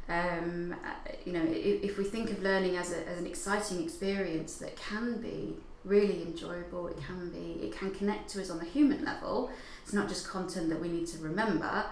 Um, 0.08 0.76
uh, 0.84 1.12
you 1.24 1.32
know, 1.32 1.42
if, 1.42 1.82
if 1.82 1.98
we 1.98 2.04
think 2.04 2.30
of 2.30 2.40
learning 2.40 2.76
as, 2.76 2.92
a, 2.92 3.08
as 3.08 3.18
an 3.18 3.26
exciting 3.26 3.82
experience 3.82 4.58
that 4.58 4.76
can 4.76 5.20
be 5.20 5.56
really 5.86 6.22
enjoyable, 6.22 6.88
it 6.88 6.98
can 6.98 7.30
be, 7.30 7.64
it 7.64 7.72
can 7.76 7.92
connect 7.92 8.28
to 8.30 8.40
us 8.40 8.50
on 8.50 8.60
a 8.60 8.64
human 8.64 9.04
level. 9.04 9.50
It's 9.82 9.92
not 9.92 10.08
just 10.08 10.28
content 10.28 10.68
that 10.70 10.80
we 10.80 10.88
need 10.88 11.06
to 11.08 11.18
remember 11.18 11.86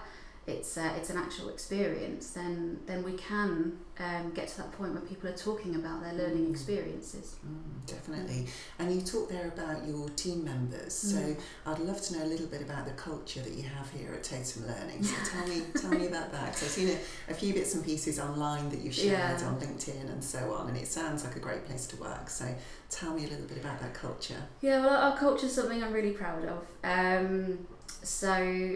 it's 0.47 0.77
uh, 0.77 0.93
it's 0.95 1.09
an 1.09 1.17
actual 1.17 1.49
experience, 1.49 2.29
then 2.31 2.79
then 2.85 3.03
we 3.03 3.13
can 3.13 3.79
um, 3.97 4.31
get 4.35 4.47
to 4.49 4.57
that 4.57 4.71
point 4.73 4.93
where 4.93 5.01
people 5.01 5.27
are 5.27 5.35
talking 5.35 5.75
about 5.75 6.03
their 6.03 6.13
learning 6.13 6.45
mm. 6.45 6.51
experiences. 6.51 7.37
Mm, 7.43 7.87
definitely. 7.87 8.45
And 8.77 8.93
you 8.93 9.01
talked 9.01 9.31
there 9.31 9.47
about 9.47 9.87
your 9.87 10.07
team 10.09 10.45
members. 10.45 10.93
So 10.93 11.17
mm. 11.17 11.39
I'd 11.65 11.79
love 11.79 11.99
to 12.03 12.17
know 12.17 12.25
a 12.25 12.29
little 12.29 12.45
bit 12.45 12.61
about 12.61 12.85
the 12.85 12.91
culture 12.91 13.41
that 13.41 13.53
you 13.53 13.63
have 13.63 13.89
here 13.89 14.13
at 14.13 14.23
Totem 14.23 14.67
Learning. 14.67 15.03
So 15.03 15.15
tell 15.31 15.47
me 15.47 15.63
tell 15.81 15.89
me 15.89 16.07
about 16.07 16.31
that. 16.31 16.55
So 16.55 16.67
I've 16.67 16.71
seen 16.71 16.89
a, 16.89 17.31
a, 17.31 17.33
few 17.33 17.53
bits 17.53 17.73
and 17.73 17.83
pieces 17.83 18.19
online 18.19 18.69
that 18.69 18.81
you've 18.81 18.93
shared 18.93 19.39
yeah. 19.39 19.47
on 19.47 19.59
LinkedIn 19.59 20.11
and 20.11 20.23
so 20.23 20.53
on, 20.53 20.67
and 20.67 20.77
it 20.77 20.87
sounds 20.87 21.23
like 21.23 21.35
a 21.37 21.39
great 21.39 21.65
place 21.65 21.87
to 21.87 21.95
work. 21.95 22.29
So 22.29 22.45
tell 22.91 23.15
me 23.15 23.25
a 23.25 23.29
little 23.29 23.47
bit 23.47 23.57
about 23.57 23.79
that 23.79 23.95
culture. 23.95 24.43
Yeah, 24.61 24.81
well, 24.85 24.95
our 24.95 25.17
culture 25.17 25.47
is 25.47 25.55
something 25.55 25.83
I'm 25.83 25.91
really 25.91 26.11
proud 26.11 26.45
of. 26.45 26.67
Um, 26.83 27.65
so. 28.03 28.31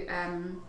Um, 0.09 0.63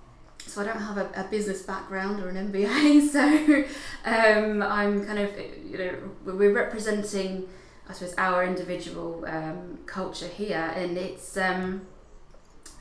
so 0.46 0.60
I 0.62 0.64
don't 0.64 0.80
have 0.80 0.98
a, 0.98 1.10
a, 1.14 1.24
business 1.24 1.62
background 1.62 2.20
or 2.20 2.28
an 2.28 2.52
MBA, 2.52 3.08
so 3.10 3.64
um, 4.04 4.62
I'm 4.62 5.04
kind 5.06 5.18
of, 5.18 5.30
you 5.64 5.78
know, 5.78 5.94
we're 6.24 6.52
representing, 6.52 7.48
I 7.88 7.92
suppose, 7.92 8.14
our 8.18 8.44
individual 8.44 9.24
um, 9.26 9.78
culture 9.86 10.28
here, 10.28 10.72
and 10.74 10.96
it's, 10.98 11.36
um, 11.36 11.82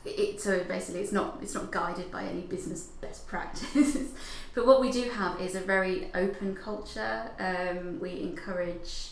it, 0.04 0.40
so 0.40 0.64
basically 0.64 1.02
it's 1.02 1.12
not 1.12 1.38
it's 1.42 1.54
not 1.54 1.70
guided 1.70 2.10
by 2.10 2.24
any 2.24 2.40
business 2.40 2.84
best 3.00 3.28
practices, 3.28 4.12
but 4.54 4.66
what 4.66 4.80
we 4.80 4.90
do 4.90 5.10
have 5.10 5.40
is 5.40 5.54
a 5.54 5.60
very 5.60 6.10
open 6.14 6.56
culture. 6.56 7.30
Um, 7.38 8.00
we 8.00 8.20
encourage 8.20 9.10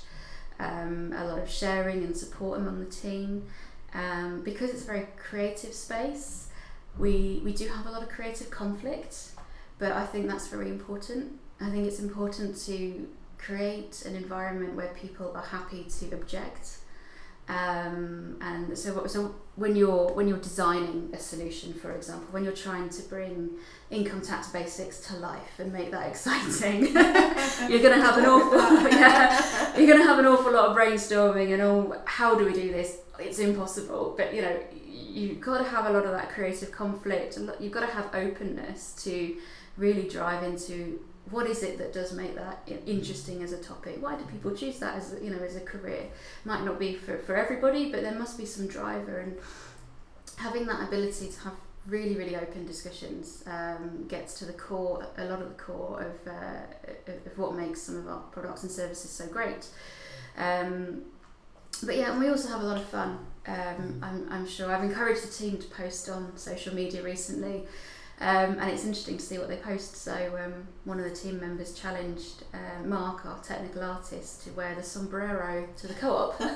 um, 0.59 1.15
a 1.17 1.25
lot 1.25 1.39
of 1.39 1.51
sharing 1.51 2.05
and 2.05 2.17
support 2.17 2.59
among 2.59 2.81
the 2.81 2.91
team 2.91 3.45
um, 3.95 4.43
because 4.43 4.71
it's 4.71 4.83
a 4.83 4.87
very 4.87 5.07
creative 5.17 5.73
space 5.73 6.48
we 6.99 7.41
we 7.45 7.53
do 7.53 7.69
have 7.69 7.87
a 7.87 7.91
lot 7.91 8.03
of 8.03 8.09
creative 8.09 8.51
conflict, 8.51 9.31
but 9.79 9.93
I 9.93 10.05
think 10.07 10.29
that's 10.29 10.49
very 10.49 10.69
important. 10.69 11.39
I 11.61 11.71
think 11.71 11.87
it's 11.87 12.01
important 12.01 12.57
to 12.67 13.09
create 13.39 14.03
an 14.05 14.17
environment 14.17 14.75
where 14.75 14.89
people 14.89 15.33
are 15.35 15.43
happy 15.43 15.85
to 16.01 16.15
object. 16.15 16.79
Um, 17.49 18.37
and 18.43 18.77
so, 18.77 19.07
so 19.07 19.35
when 19.57 19.75
you're 19.75 20.13
when 20.13 20.29
you're 20.29 20.37
designing 20.39 21.09
a 21.15 21.19
solution, 21.19 21.73
for 21.73 21.93
example, 21.93 22.27
when 22.31 22.45
you're 22.45 22.53
trying 22.53 22.91
to 22.91 23.03
bring 23.05 23.53
income 23.91 24.21
tax 24.21 24.49
basics 24.49 25.01
to 25.09 25.17
life 25.17 25.59
and 25.59 25.73
make 25.73 25.91
that 25.91 26.09
exciting, 26.09 26.83
you're 27.71 27.81
going 27.81 27.99
to 27.99 28.05
have 28.05 28.19
an 28.19 28.27
awful 28.27 28.59
yeah, 28.91 29.79
you're 29.79 29.87
going 29.87 29.99
to 29.99 30.05
have 30.05 30.19
an 30.19 30.27
awful 30.27 30.53
lot 30.53 30.69
of 30.69 30.77
brainstorming 30.77 31.55
and 31.55 31.63
oh, 31.63 31.99
how 32.05 32.35
do 32.35 32.45
we 32.45 32.53
do 32.53 32.71
this? 32.71 32.99
It's 33.19 33.39
impossible, 33.39 34.15
but 34.17 34.35
you 34.35 34.43
know 34.43 34.61
you've 35.19 35.41
got 35.41 35.59
to 35.59 35.65
have 35.65 35.87
a 35.87 35.91
lot 35.91 36.05
of 36.05 36.13
that 36.13 36.31
creative 36.31 36.71
conflict 36.71 37.39
you've 37.61 37.73
got 37.73 37.81
to 37.81 37.87
have 37.87 38.15
openness 38.15 38.95
to 39.03 39.37
really 39.77 40.09
drive 40.09 40.43
into 40.43 41.01
what 41.31 41.47
is 41.47 41.63
it 41.63 41.79
that 41.79 41.93
does 41.93 42.13
make 42.13 42.35
that 42.35 42.67
interesting 42.87 43.43
as 43.43 43.53
a 43.53 43.59
topic? 43.59 43.99
Why 44.01 44.17
do 44.17 44.25
people 44.25 44.55
choose 44.55 44.79
that 44.79 44.97
as 44.97 45.15
you 45.23 45.31
know 45.31 45.39
as 45.39 45.57
a 45.57 45.61
career? 45.61 46.07
Might 46.45 46.65
not 46.65 46.79
be 46.79 46.95
for, 46.95 47.19
for 47.19 47.37
everybody 47.37 47.91
but 47.91 48.03
there 48.03 48.19
must 48.19 48.39
be 48.39 48.45
some 48.45 48.67
driver 48.67 49.19
and 49.19 49.37
having 50.37 50.67
that 50.67 50.89
ability 50.89 51.29
to 51.29 51.41
have 51.41 51.55
really 51.87 52.17
really 52.17 52.37
open 52.37 52.67
discussions 52.67 53.45
um, 53.47 54.07
gets 54.09 54.39
to 54.39 54.45
the 54.45 54.53
core 54.53 55.07
a 55.17 55.25
lot 55.25 55.41
of 55.41 55.49
the 55.49 55.55
core 55.55 56.03
of, 56.03 56.33
uh, 56.33 57.13
of 57.27 57.39
what 57.39 57.55
makes 57.55 57.83
some 57.83 57.97
of 57.97 58.07
our 58.09 58.21
products 58.33 58.63
and 58.63 58.73
services 58.73 59.11
so 59.11 59.27
great. 59.27 59.67
Um, 60.37 61.03
but 61.85 61.97
yeah 61.97 62.11
and 62.11 62.21
we 62.21 62.29
also 62.29 62.49
have 62.49 62.61
a 62.63 62.65
lot 62.65 62.79
of 62.79 62.85
fun 62.85 63.19
um, 63.49 64.01
I'm, 64.03 64.27
I'm 64.31 64.47
sure 64.47 64.71
I've 64.71 64.85
encouraged 64.85 65.23
the 65.23 65.33
team 65.33 65.59
to 65.59 65.67
post 65.69 66.09
on 66.09 66.37
social 66.37 66.75
media 66.75 67.03
recently, 67.03 67.65
um, 68.21 68.59
and 68.59 68.71
it's 68.71 68.85
interesting 68.85 69.17
to 69.17 69.23
see 69.23 69.39
what 69.39 69.49
they 69.49 69.57
post. 69.57 69.97
So 69.97 70.13
um, 70.45 70.67
one 70.85 70.99
of 70.99 71.05
the 71.05 71.15
team 71.15 71.41
members 71.41 71.73
challenged 71.73 72.45
uh, 72.53 72.85
Mark, 72.85 73.25
our 73.25 73.39
technical 73.39 73.83
artist, 73.83 74.43
to 74.45 74.51
wear 74.51 74.75
the 74.75 74.83
sombrero 74.83 75.67
to 75.79 75.87
the 75.87 75.95
co-op. 75.95 76.39
um, 76.41 76.51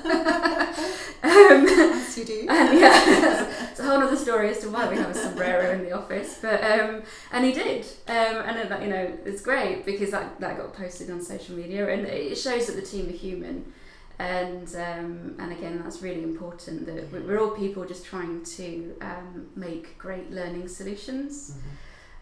yes, 1.23 2.17
you 2.17 2.25
do. 2.25 2.45
And 2.49 2.79
yeah, 2.79 3.69
it's 3.71 3.79
a 3.79 3.83
whole 3.83 4.01
other 4.01 4.17
story 4.17 4.49
as 4.49 4.59
to 4.59 4.69
why 4.69 4.87
we 4.89 4.97
have 4.97 5.09
a 5.09 5.15
sombrero 5.15 5.71
in 5.71 5.83
the 5.83 5.93
office. 5.93 6.37
But 6.41 6.63
um, 6.63 7.01
and 7.31 7.45
he 7.45 7.53
did, 7.53 7.85
um, 8.07 8.43
and 8.45 8.71
uh, 8.71 8.79
you 8.79 8.89
know 8.89 9.17
it's 9.25 9.41
great 9.41 9.85
because 9.85 10.11
that 10.11 10.39
that 10.41 10.57
got 10.57 10.73
posted 10.73 11.09
on 11.09 11.21
social 11.21 11.55
media, 11.55 11.89
and 11.89 12.05
it 12.05 12.37
shows 12.37 12.67
that 12.67 12.75
the 12.75 12.81
team 12.81 13.07
are 13.07 13.13
human 13.13 13.73
and 14.19 14.67
um, 14.75 15.35
and 15.39 15.51
again 15.51 15.81
that's 15.83 16.01
really 16.01 16.23
important 16.23 16.85
that 16.85 17.11
we're 17.11 17.39
all 17.39 17.51
people 17.51 17.85
just 17.85 18.05
trying 18.05 18.43
to 18.43 18.95
um, 19.01 19.47
make 19.55 19.97
great 19.97 20.31
learning 20.31 20.67
solutions. 20.67 21.55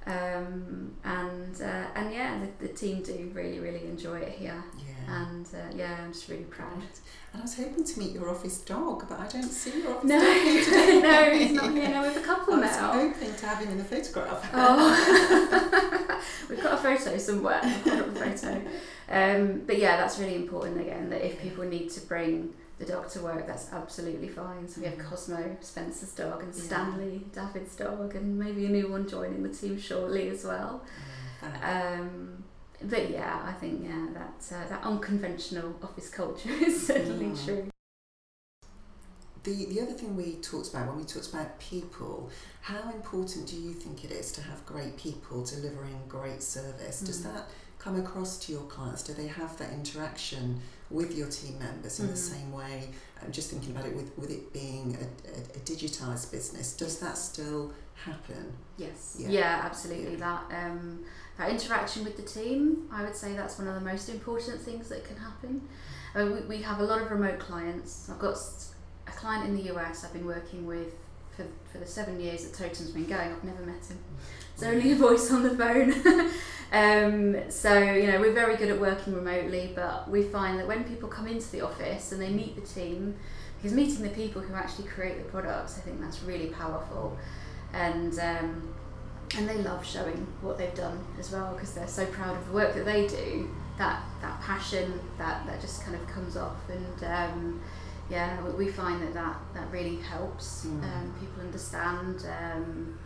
Mm-hmm. 0.05 0.11
um, 0.11 0.93
and 1.03 1.61
uh, 1.61 1.85
and 1.95 2.13
yeah 2.13 2.39
the, 2.39 2.67
the, 2.67 2.73
team 2.73 3.03
do 3.03 3.31
really 3.33 3.59
really 3.59 3.85
enjoy 3.85 4.19
it 4.19 4.31
here. 4.31 4.63
Yeah. 4.77 5.21
and 5.23 5.45
uh, 5.53 5.75
yeah 5.75 5.97
I'm 6.01 6.13
just 6.13 6.29
really 6.29 6.43
proud. 6.43 6.83
And 7.33 7.41
I 7.41 7.43
was 7.43 7.55
hoping 7.55 7.83
to 7.83 7.99
meet 7.99 8.13
your 8.13 8.29
office 8.29 8.59
dog 8.59 9.07
but 9.09 9.19
I 9.19 9.27
don't 9.27 9.43
see 9.43 9.81
your 9.81 9.95
office 9.95 10.09
no. 10.09 10.19
dog 10.19 10.41
here 10.43 10.63
today. 10.65 10.99
No 11.01 11.31
he's 11.31 11.51
not 11.51 11.71
here 11.71 11.89
no 11.89 12.01
we 12.01 12.07
have 12.07 12.17
a 12.17 12.21
couple 12.21 12.55
I 12.55 12.61
now. 12.61 12.91
I 12.91 13.03
was 13.03 13.13
hoping 13.13 13.35
to 13.35 13.45
have 13.45 13.59
him 13.63 13.71
in 13.71 13.77
the 13.77 13.83
photograph. 13.83 14.49
Oh. 14.53 16.21
We've 16.49 16.63
got 16.63 16.73
a 16.73 16.77
photo 16.77 17.17
somewhere. 17.17 17.59
I've 17.61 17.85
got 17.85 18.07
a 18.07 18.11
photo 18.11 18.61
um, 19.11 19.63
but 19.67 19.77
yeah, 19.77 19.97
that's 19.97 20.17
really 20.19 20.35
important 20.35 20.79
again 20.79 21.09
that 21.09 21.25
if 21.25 21.41
people 21.41 21.65
need 21.65 21.89
to 21.91 22.01
bring 22.01 22.53
the 22.79 22.85
dog 22.85 23.09
to 23.09 23.21
work, 23.21 23.45
that's 23.45 23.71
absolutely 23.73 24.29
fine. 24.29 24.67
So 24.67 24.81
we 24.81 24.87
have 24.87 24.97
mm. 24.97 25.09
Cosmo, 25.09 25.57
Spencer's 25.59 26.13
dog, 26.13 26.43
and 26.43 26.55
Stanley, 26.55 27.25
yeah. 27.35 27.45
David's 27.45 27.75
dog, 27.75 28.15
and 28.15 28.39
maybe 28.39 28.65
a 28.65 28.69
new 28.69 28.89
one 28.89 29.07
joining 29.07 29.43
the 29.43 29.49
team 29.49 29.79
shortly 29.79 30.29
as 30.29 30.45
well. 30.45 30.83
Mm, 31.43 31.99
um, 31.99 32.43
but 32.83 33.09
yeah, 33.09 33.41
I 33.45 33.51
think 33.53 33.83
yeah 33.83 34.07
that 34.13 34.55
uh, 34.55 34.67
that 34.69 34.83
unconventional 34.83 35.75
office 35.83 36.09
culture 36.09 36.49
is 36.61 36.87
certainly 36.87 37.27
yeah. 37.27 37.45
true. 37.45 37.67
The, 39.43 39.65
the 39.65 39.81
other 39.81 39.93
thing 39.93 40.15
we 40.15 40.35
talked 40.35 40.69
about 40.69 40.87
when 40.87 40.97
we 40.97 41.03
talked 41.03 41.29
about 41.29 41.59
people, 41.59 42.29
how 42.61 42.91
important 42.91 43.47
do 43.47 43.55
you 43.55 43.73
think 43.73 44.03
it 44.03 44.11
is 44.11 44.31
to 44.33 44.41
have 44.43 44.63
great 44.67 44.97
people 44.97 45.43
delivering 45.43 45.99
great 46.07 46.43
service? 46.43 47.01
Mm. 47.01 47.05
Does 47.07 47.23
that 47.23 47.49
come 47.81 47.99
across 47.99 48.37
to 48.45 48.51
your 48.51 48.61
clients? 48.63 49.01
Do 49.01 49.13
they 49.13 49.27
have 49.27 49.57
that 49.57 49.73
interaction 49.73 50.59
with 50.91 51.15
your 51.17 51.27
team 51.27 51.57
members 51.57 51.99
in 51.99 52.07
mm. 52.07 52.11
the 52.11 52.17
same 52.17 52.51
way? 52.51 52.89
I'm 53.23 53.31
just 53.31 53.49
thinking 53.49 53.71
about 53.71 53.85
it 53.85 53.95
with, 53.95 54.15
with 54.17 54.29
it 54.29 54.53
being 54.53 54.97
a, 54.99 55.29
a, 55.29 55.41
a 55.57 55.59
digitized 55.63 56.31
business. 56.31 56.73
Does 56.73 56.99
that 56.99 57.17
still 57.17 57.73
happen? 57.95 58.53
Yes. 58.77 59.17
Yeah, 59.19 59.29
yeah 59.29 59.61
absolutely. 59.63 60.13
Yeah. 60.13 60.39
That 60.49 60.65
um, 60.65 61.03
that 61.37 61.49
interaction 61.49 62.03
with 62.03 62.17
the 62.17 62.23
team, 62.23 62.87
I 62.91 63.03
would 63.03 63.15
say 63.15 63.33
that's 63.33 63.57
one 63.57 63.67
of 63.67 63.75
the 63.75 63.81
most 63.81 64.09
important 64.09 64.61
things 64.61 64.89
that 64.89 65.03
can 65.03 65.17
happen. 65.17 65.67
Uh, 66.15 66.25
we, 66.25 66.57
we 66.57 66.61
have 66.61 66.79
a 66.79 66.83
lot 66.83 67.01
of 67.01 67.09
remote 67.09 67.39
clients. 67.39 68.09
I've 68.09 68.19
got 68.19 68.37
a 69.07 69.11
client 69.11 69.47
in 69.47 69.55
the 69.55 69.73
US 69.73 70.05
I've 70.05 70.13
been 70.13 70.25
working 70.25 70.67
with 70.67 70.93
for, 71.43 71.71
for 71.71 71.77
the 71.77 71.85
seven 71.85 72.19
years 72.19 72.45
that 72.45 72.57
Totem's 72.57 72.91
been 72.91 73.05
going. 73.05 73.31
I've 73.31 73.43
never 73.43 73.63
met 73.63 73.85
him. 73.85 73.99
It's 74.53 74.63
only 74.63 74.91
a 74.91 74.95
voice 74.95 75.31
on 75.31 75.41
the 75.41 75.57
phone. 75.57 76.31
Um, 76.71 77.51
so, 77.51 77.77
you 77.77 78.07
know, 78.07 78.21
we're 78.21 78.33
very 78.33 78.55
good 78.55 78.69
at 78.69 78.79
working 78.79 79.13
remotely, 79.13 79.73
but 79.75 80.09
we 80.09 80.23
find 80.23 80.57
that 80.57 80.67
when 80.67 80.85
people 80.85 81.09
come 81.09 81.27
into 81.27 81.51
the 81.51 81.61
office 81.61 82.13
and 82.13 82.21
they 82.21 82.29
meet 82.29 82.55
the 82.55 82.61
team, 82.61 83.15
because 83.57 83.75
meeting 83.75 84.03
the 84.03 84.09
people 84.09 84.41
who 84.41 84.53
actually 84.55 84.87
create 84.87 85.17
the 85.17 85.29
products, 85.29 85.77
I 85.77 85.81
think 85.81 85.99
that's 85.99 86.23
really 86.23 86.47
powerful. 86.47 87.17
And 87.73 88.17
um, 88.19 88.73
and 89.37 89.47
they 89.47 89.57
love 89.57 89.85
showing 89.85 90.27
what 90.41 90.57
they've 90.57 90.73
done 90.73 90.99
as 91.19 91.31
well 91.31 91.53
because 91.53 91.73
they're 91.73 91.87
so 91.87 92.05
proud 92.07 92.37
of 92.37 92.47
the 92.47 92.53
work 92.53 92.73
that 92.73 92.85
they 92.85 93.07
do. 93.07 93.49
That 93.77 94.03
that 94.21 94.41
passion 94.41 94.99
that 95.17 95.45
that 95.45 95.61
just 95.61 95.83
kind 95.83 95.95
of 95.95 96.07
comes 96.07 96.37
off, 96.37 96.57
and 96.69 97.03
um, 97.03 97.61
yeah, 98.11 98.41
we 98.43 98.67
find 98.67 99.01
that 99.01 99.13
that, 99.13 99.37
that 99.55 99.71
really 99.71 99.95
helps. 99.95 100.65
Mm. 100.65 100.83
Um, 100.83 101.15
people 101.19 101.41
understand. 101.41 102.25
Um, 102.27 102.99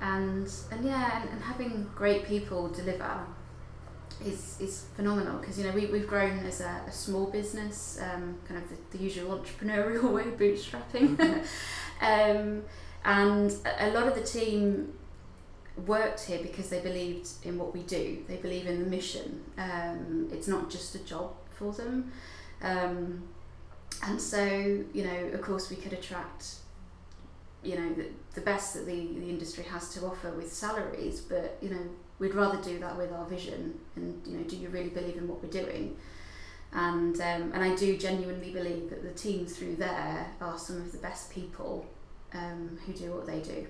and 0.00 0.52
and 0.70 0.84
yeah 0.84 1.20
and, 1.20 1.30
and 1.30 1.42
having 1.42 1.90
great 1.94 2.24
people 2.26 2.68
deliver 2.68 3.20
is 4.24 4.56
is 4.60 4.86
phenomenal 4.94 5.38
because 5.38 5.58
you 5.58 5.64
know 5.64 5.72
we, 5.72 5.86
we've 5.86 6.06
grown 6.06 6.38
as 6.40 6.60
a, 6.60 6.82
a 6.86 6.92
small 6.92 7.26
business 7.26 7.98
um, 8.02 8.38
kind 8.46 8.62
of 8.62 8.68
the, 8.68 8.96
the 8.96 9.02
usual 9.02 9.38
entrepreneurial 9.38 10.12
way 10.16 10.24
bootstrapping 10.24 11.16
mm-hmm. 11.16 11.40
um, 12.04 12.62
and 13.04 13.56
a, 13.80 13.90
lot 13.90 14.06
of 14.06 14.14
the 14.14 14.22
team 14.22 14.92
worked 15.86 16.24
here 16.24 16.38
because 16.40 16.68
they 16.70 16.80
believed 16.80 17.28
in 17.42 17.58
what 17.58 17.74
we 17.74 17.80
do 17.82 18.22
they 18.28 18.36
believe 18.36 18.66
in 18.66 18.78
the 18.78 18.86
mission 18.86 19.42
um, 19.58 20.28
it's 20.32 20.46
not 20.46 20.70
just 20.70 20.94
a 20.94 21.00
job 21.00 21.32
for 21.50 21.72
them 21.72 22.12
um, 22.62 23.22
and 24.02 24.20
so 24.20 24.44
you 24.92 25.04
know 25.04 25.30
of 25.32 25.40
course 25.40 25.70
we 25.70 25.76
could 25.76 25.92
attract 25.92 26.56
you 27.62 27.76
know 27.76 27.94
the, 27.94 28.06
the 28.34 28.40
best 28.40 28.74
that 28.74 28.86
the, 28.86 28.92
the 28.92 29.28
industry 29.28 29.64
has 29.64 29.94
to 29.94 30.04
offer 30.04 30.30
with 30.32 30.52
salaries 30.52 31.20
but 31.20 31.56
you 31.62 31.70
know 31.70 31.80
we'd 32.18 32.34
rather 32.34 32.60
do 32.62 32.78
that 32.78 32.96
with 32.96 33.12
our 33.12 33.26
vision 33.26 33.78
and 33.96 34.26
you 34.26 34.38
know 34.38 34.44
do 34.44 34.56
you 34.56 34.68
really 34.68 34.90
believe 34.90 35.16
in 35.16 35.28
what 35.28 35.42
we're 35.42 35.50
doing? 35.50 35.96
And 36.72 37.14
um, 37.20 37.52
and 37.52 37.62
I 37.62 37.74
do 37.76 37.96
genuinely 37.96 38.50
believe 38.50 38.90
that 38.90 39.02
the 39.02 39.12
team 39.12 39.46
through 39.46 39.76
there 39.76 40.26
are 40.40 40.58
some 40.58 40.76
of 40.76 40.90
the 40.90 40.98
best 40.98 41.30
people 41.30 41.86
um, 42.32 42.78
who 42.84 42.92
do 42.92 43.12
what 43.12 43.26
they 43.26 43.40
do 43.40 43.66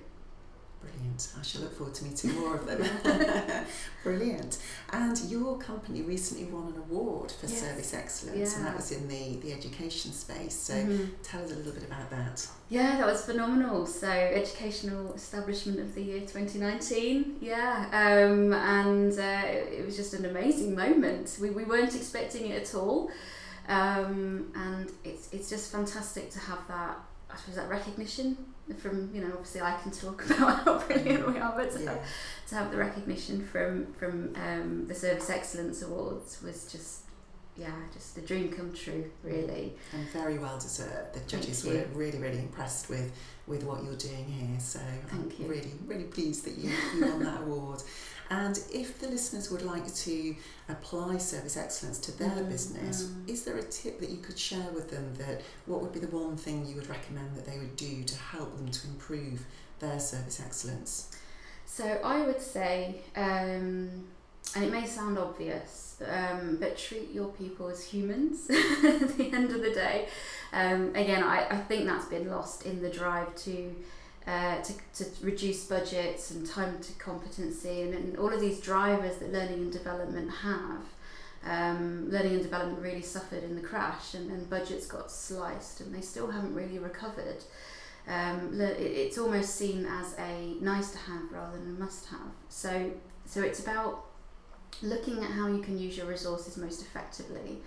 Brilliant. 0.92 1.28
I 1.38 1.42
shall 1.42 1.62
look 1.62 1.76
forward 1.76 1.94
to 1.96 2.04
meeting 2.04 2.34
more 2.40 2.56
of 2.56 2.66
them. 2.66 2.82
Brilliant. 4.02 4.58
And 4.92 5.18
your 5.30 5.56
company 5.58 6.02
recently 6.02 6.44
won 6.44 6.68
an 6.68 6.76
award 6.78 7.30
for 7.32 7.46
Yes. 7.46 7.60
service 7.60 7.94
excellence, 7.94 8.50
Yeah. 8.52 8.56
and 8.58 8.66
that 8.66 8.76
was 8.76 8.92
in 8.92 9.08
the, 9.08 9.36
the 9.40 9.52
education 9.52 10.12
space. 10.12 10.54
So 10.54 10.74
Mhm. 10.74 11.10
tell 11.22 11.42
us 11.42 11.52
a 11.52 11.56
little 11.56 11.72
bit 11.72 11.84
about 11.84 12.10
that. 12.10 12.46
Yeah, 12.68 12.98
that 12.98 13.06
was 13.06 13.24
phenomenal. 13.24 13.86
So, 13.86 14.08
Educational 14.08 15.12
Establishment 15.14 15.78
of 15.80 15.94
the 15.94 16.02
Year 16.02 16.20
2019. 16.20 17.36
Yeah, 17.40 17.86
um, 17.92 18.52
and 18.52 19.12
uh, 19.18 19.46
it, 19.46 19.80
it 19.80 19.86
was 19.86 19.96
just 19.96 20.14
an 20.14 20.24
amazing 20.24 20.74
moment. 20.74 21.38
We, 21.40 21.50
we 21.50 21.64
weren't 21.64 21.94
expecting 21.94 22.50
it 22.50 22.62
at 22.62 22.74
all. 22.74 23.10
Um, 23.68 24.52
and 24.54 24.90
it's, 25.04 25.28
it's 25.32 25.48
just 25.48 25.72
fantastic 25.72 26.30
to 26.32 26.38
have 26.38 26.66
that, 26.68 26.96
I 27.34 27.36
suppose, 27.36 27.56
that 27.56 27.68
recognition 27.68 28.36
from, 28.78 29.10
you 29.14 29.20
know, 29.20 29.30
obviously 29.32 29.60
I 29.60 29.76
can 29.82 29.90
talk 29.90 30.24
about 30.30 30.64
how 30.64 30.78
brilliant 30.78 31.26
we 31.26 31.38
are, 31.38 31.52
but 31.56 31.70
to, 31.72 31.82
Yeah. 31.82 31.90
have, 31.92 32.00
to 32.48 32.54
have 32.54 32.70
the 32.70 32.76
recognition 32.78 33.44
from, 33.46 33.92
from 33.94 34.34
um, 34.36 34.86
the 34.86 34.94
Service 34.94 35.28
Excellence 35.30 35.82
Awards 35.82 36.40
was 36.42 36.70
just, 36.70 37.03
yeah, 37.56 37.70
just 37.92 38.18
a 38.18 38.20
dream 38.20 38.50
come 38.50 38.72
true, 38.72 39.10
really. 39.22 39.74
And 39.92 40.06
very 40.08 40.38
well 40.38 40.58
deserved. 40.58 41.14
The 41.14 41.20
judges 41.28 41.64
were 41.64 41.84
really, 41.94 42.18
really 42.18 42.38
impressed 42.40 42.88
with, 42.88 43.12
with 43.46 43.62
what 43.64 43.84
you're 43.84 43.94
doing 43.96 44.24
here. 44.24 44.58
So 44.58 44.80
Thank 45.08 45.12
I'm 45.12 45.32
you. 45.38 45.46
really, 45.46 45.72
really 45.86 46.04
pleased 46.04 46.44
that 46.46 46.56
you, 46.58 46.70
you 46.96 47.06
won 47.06 47.22
that 47.24 47.40
award. 47.42 47.82
And 48.30 48.58
if 48.72 48.98
the 48.98 49.06
listeners 49.08 49.50
would 49.50 49.62
like 49.62 49.92
to 49.94 50.34
apply 50.68 51.18
service 51.18 51.56
excellence 51.56 51.98
to 52.00 52.18
their 52.18 52.30
Mm, 52.30 52.48
business, 52.48 53.04
mm. 53.04 53.28
is 53.28 53.44
there 53.44 53.58
a 53.58 53.62
tip 53.62 54.00
that 54.00 54.08
you 54.08 54.16
could 54.16 54.38
share 54.38 54.70
with 54.74 54.90
them 54.90 55.12
that 55.18 55.42
what 55.66 55.82
would 55.82 55.92
be 55.92 56.00
the 56.00 56.08
one 56.08 56.36
thing 56.36 56.66
you 56.66 56.74
would 56.74 56.88
recommend 56.88 57.36
that 57.36 57.44
they 57.46 57.58
would 57.58 57.76
do 57.76 58.02
to 58.02 58.16
help 58.16 58.56
them 58.56 58.68
to 58.70 58.88
improve 58.88 59.44
their 59.78 60.00
service 60.00 60.40
excellence? 60.44 61.10
So 61.66 61.84
I 62.02 62.22
would 62.22 62.40
say, 62.40 63.02
um, 63.14 64.06
and 64.54 64.64
it 64.64 64.70
may 64.70 64.86
sound 64.86 65.18
obvious, 65.18 66.00
um, 66.08 66.58
but 66.60 66.78
treat 66.78 67.12
your 67.12 67.28
people 67.28 67.68
as 67.68 67.84
humans 67.84 68.48
at 68.50 69.16
the 69.16 69.30
end 69.32 69.50
of 69.50 69.62
the 69.62 69.70
day. 69.70 70.08
Um, 70.52 70.94
again, 70.94 71.22
I, 71.22 71.46
I 71.48 71.56
think 71.56 71.86
that's 71.86 72.06
been 72.06 72.30
lost 72.30 72.64
in 72.64 72.80
the 72.80 72.90
drive 72.90 73.34
to, 73.36 73.74
uh, 74.26 74.62
to, 74.62 74.72
to 74.94 75.10
reduce 75.22 75.66
budgets 75.66 76.30
and 76.30 76.46
time 76.46 76.80
to 76.80 76.92
competency 76.94 77.82
and, 77.82 77.94
and 77.94 78.16
all 78.16 78.32
of 78.32 78.40
these 78.40 78.60
drivers 78.60 79.16
that 79.16 79.32
learning 79.32 79.58
and 79.58 79.72
development 79.72 80.30
have. 80.30 80.82
Um, 81.46 82.10
learning 82.10 82.34
and 82.34 82.42
development 82.42 82.80
really 82.80 83.02
suffered 83.02 83.44
in 83.44 83.54
the 83.54 83.60
crash 83.60 84.14
and, 84.14 84.30
and 84.30 84.48
budgets 84.48 84.86
got 84.86 85.10
sliced 85.10 85.80
and 85.82 85.94
they 85.94 86.00
still 86.00 86.30
haven't 86.30 86.54
really 86.54 86.78
recovered 86.78 87.44
um, 88.06 88.60
it's 88.60 89.16
almost 89.16 89.56
seen 89.56 89.86
as 89.86 90.14
a 90.18 90.56
nice 90.60 90.90
to 90.90 90.98
have 90.98 91.32
rather 91.32 91.58
than 91.58 91.76
a 91.76 91.80
must 91.80 92.06
have. 92.06 92.32
So, 92.48 92.90
so 93.24 93.42
it's 93.42 93.60
about 93.60 94.04
looking 94.82 95.22
at 95.22 95.30
how 95.30 95.46
you 95.48 95.60
can 95.60 95.78
use 95.78 95.96
your 95.96 96.06
resources 96.06 96.56
most 96.56 96.82
effectively. 96.82 97.58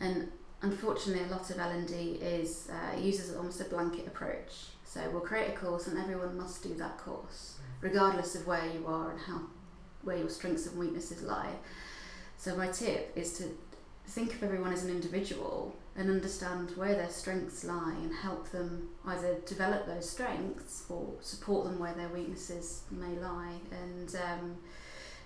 And 0.00 0.30
unfortunately, 0.62 1.24
a 1.24 1.32
lot 1.32 1.50
of 1.50 1.58
L&D 1.58 1.94
is 2.22 2.68
uh, 2.70 2.98
uses 2.98 3.36
almost 3.36 3.60
a 3.60 3.64
blanket 3.64 4.06
approach. 4.06 4.66
So 4.84 5.00
we'll 5.10 5.20
create 5.20 5.48
a 5.48 5.56
course 5.56 5.86
and 5.86 5.98
everyone 5.98 6.36
must 6.36 6.62
do 6.62 6.74
that 6.74 6.98
course, 6.98 7.58
regardless 7.80 8.34
of 8.34 8.46
where 8.46 8.66
you 8.66 8.86
are 8.86 9.10
and 9.10 9.20
how 9.20 9.40
where 10.02 10.16
your 10.16 10.30
strengths 10.30 10.66
and 10.66 10.78
weaknesses 10.78 11.22
lie. 11.22 11.52
So 12.36 12.56
my 12.56 12.68
tip 12.68 13.12
is 13.16 13.36
to 13.38 13.44
think 14.06 14.32
of 14.34 14.42
everyone 14.42 14.72
as 14.72 14.84
an 14.84 14.90
individual 14.90 15.76
and 15.96 16.08
understand 16.08 16.70
where 16.76 16.94
their 16.94 17.10
strengths 17.10 17.64
lie 17.64 17.94
and 18.00 18.14
help 18.14 18.50
them 18.50 18.88
either 19.04 19.34
develop 19.44 19.86
those 19.86 20.08
strengths 20.08 20.84
or 20.88 21.12
support 21.20 21.66
them 21.66 21.78
where 21.78 21.92
their 21.92 22.08
weaknesses 22.08 22.82
may 22.90 23.18
lie 23.20 23.56
and 23.70 24.16
um, 24.16 24.56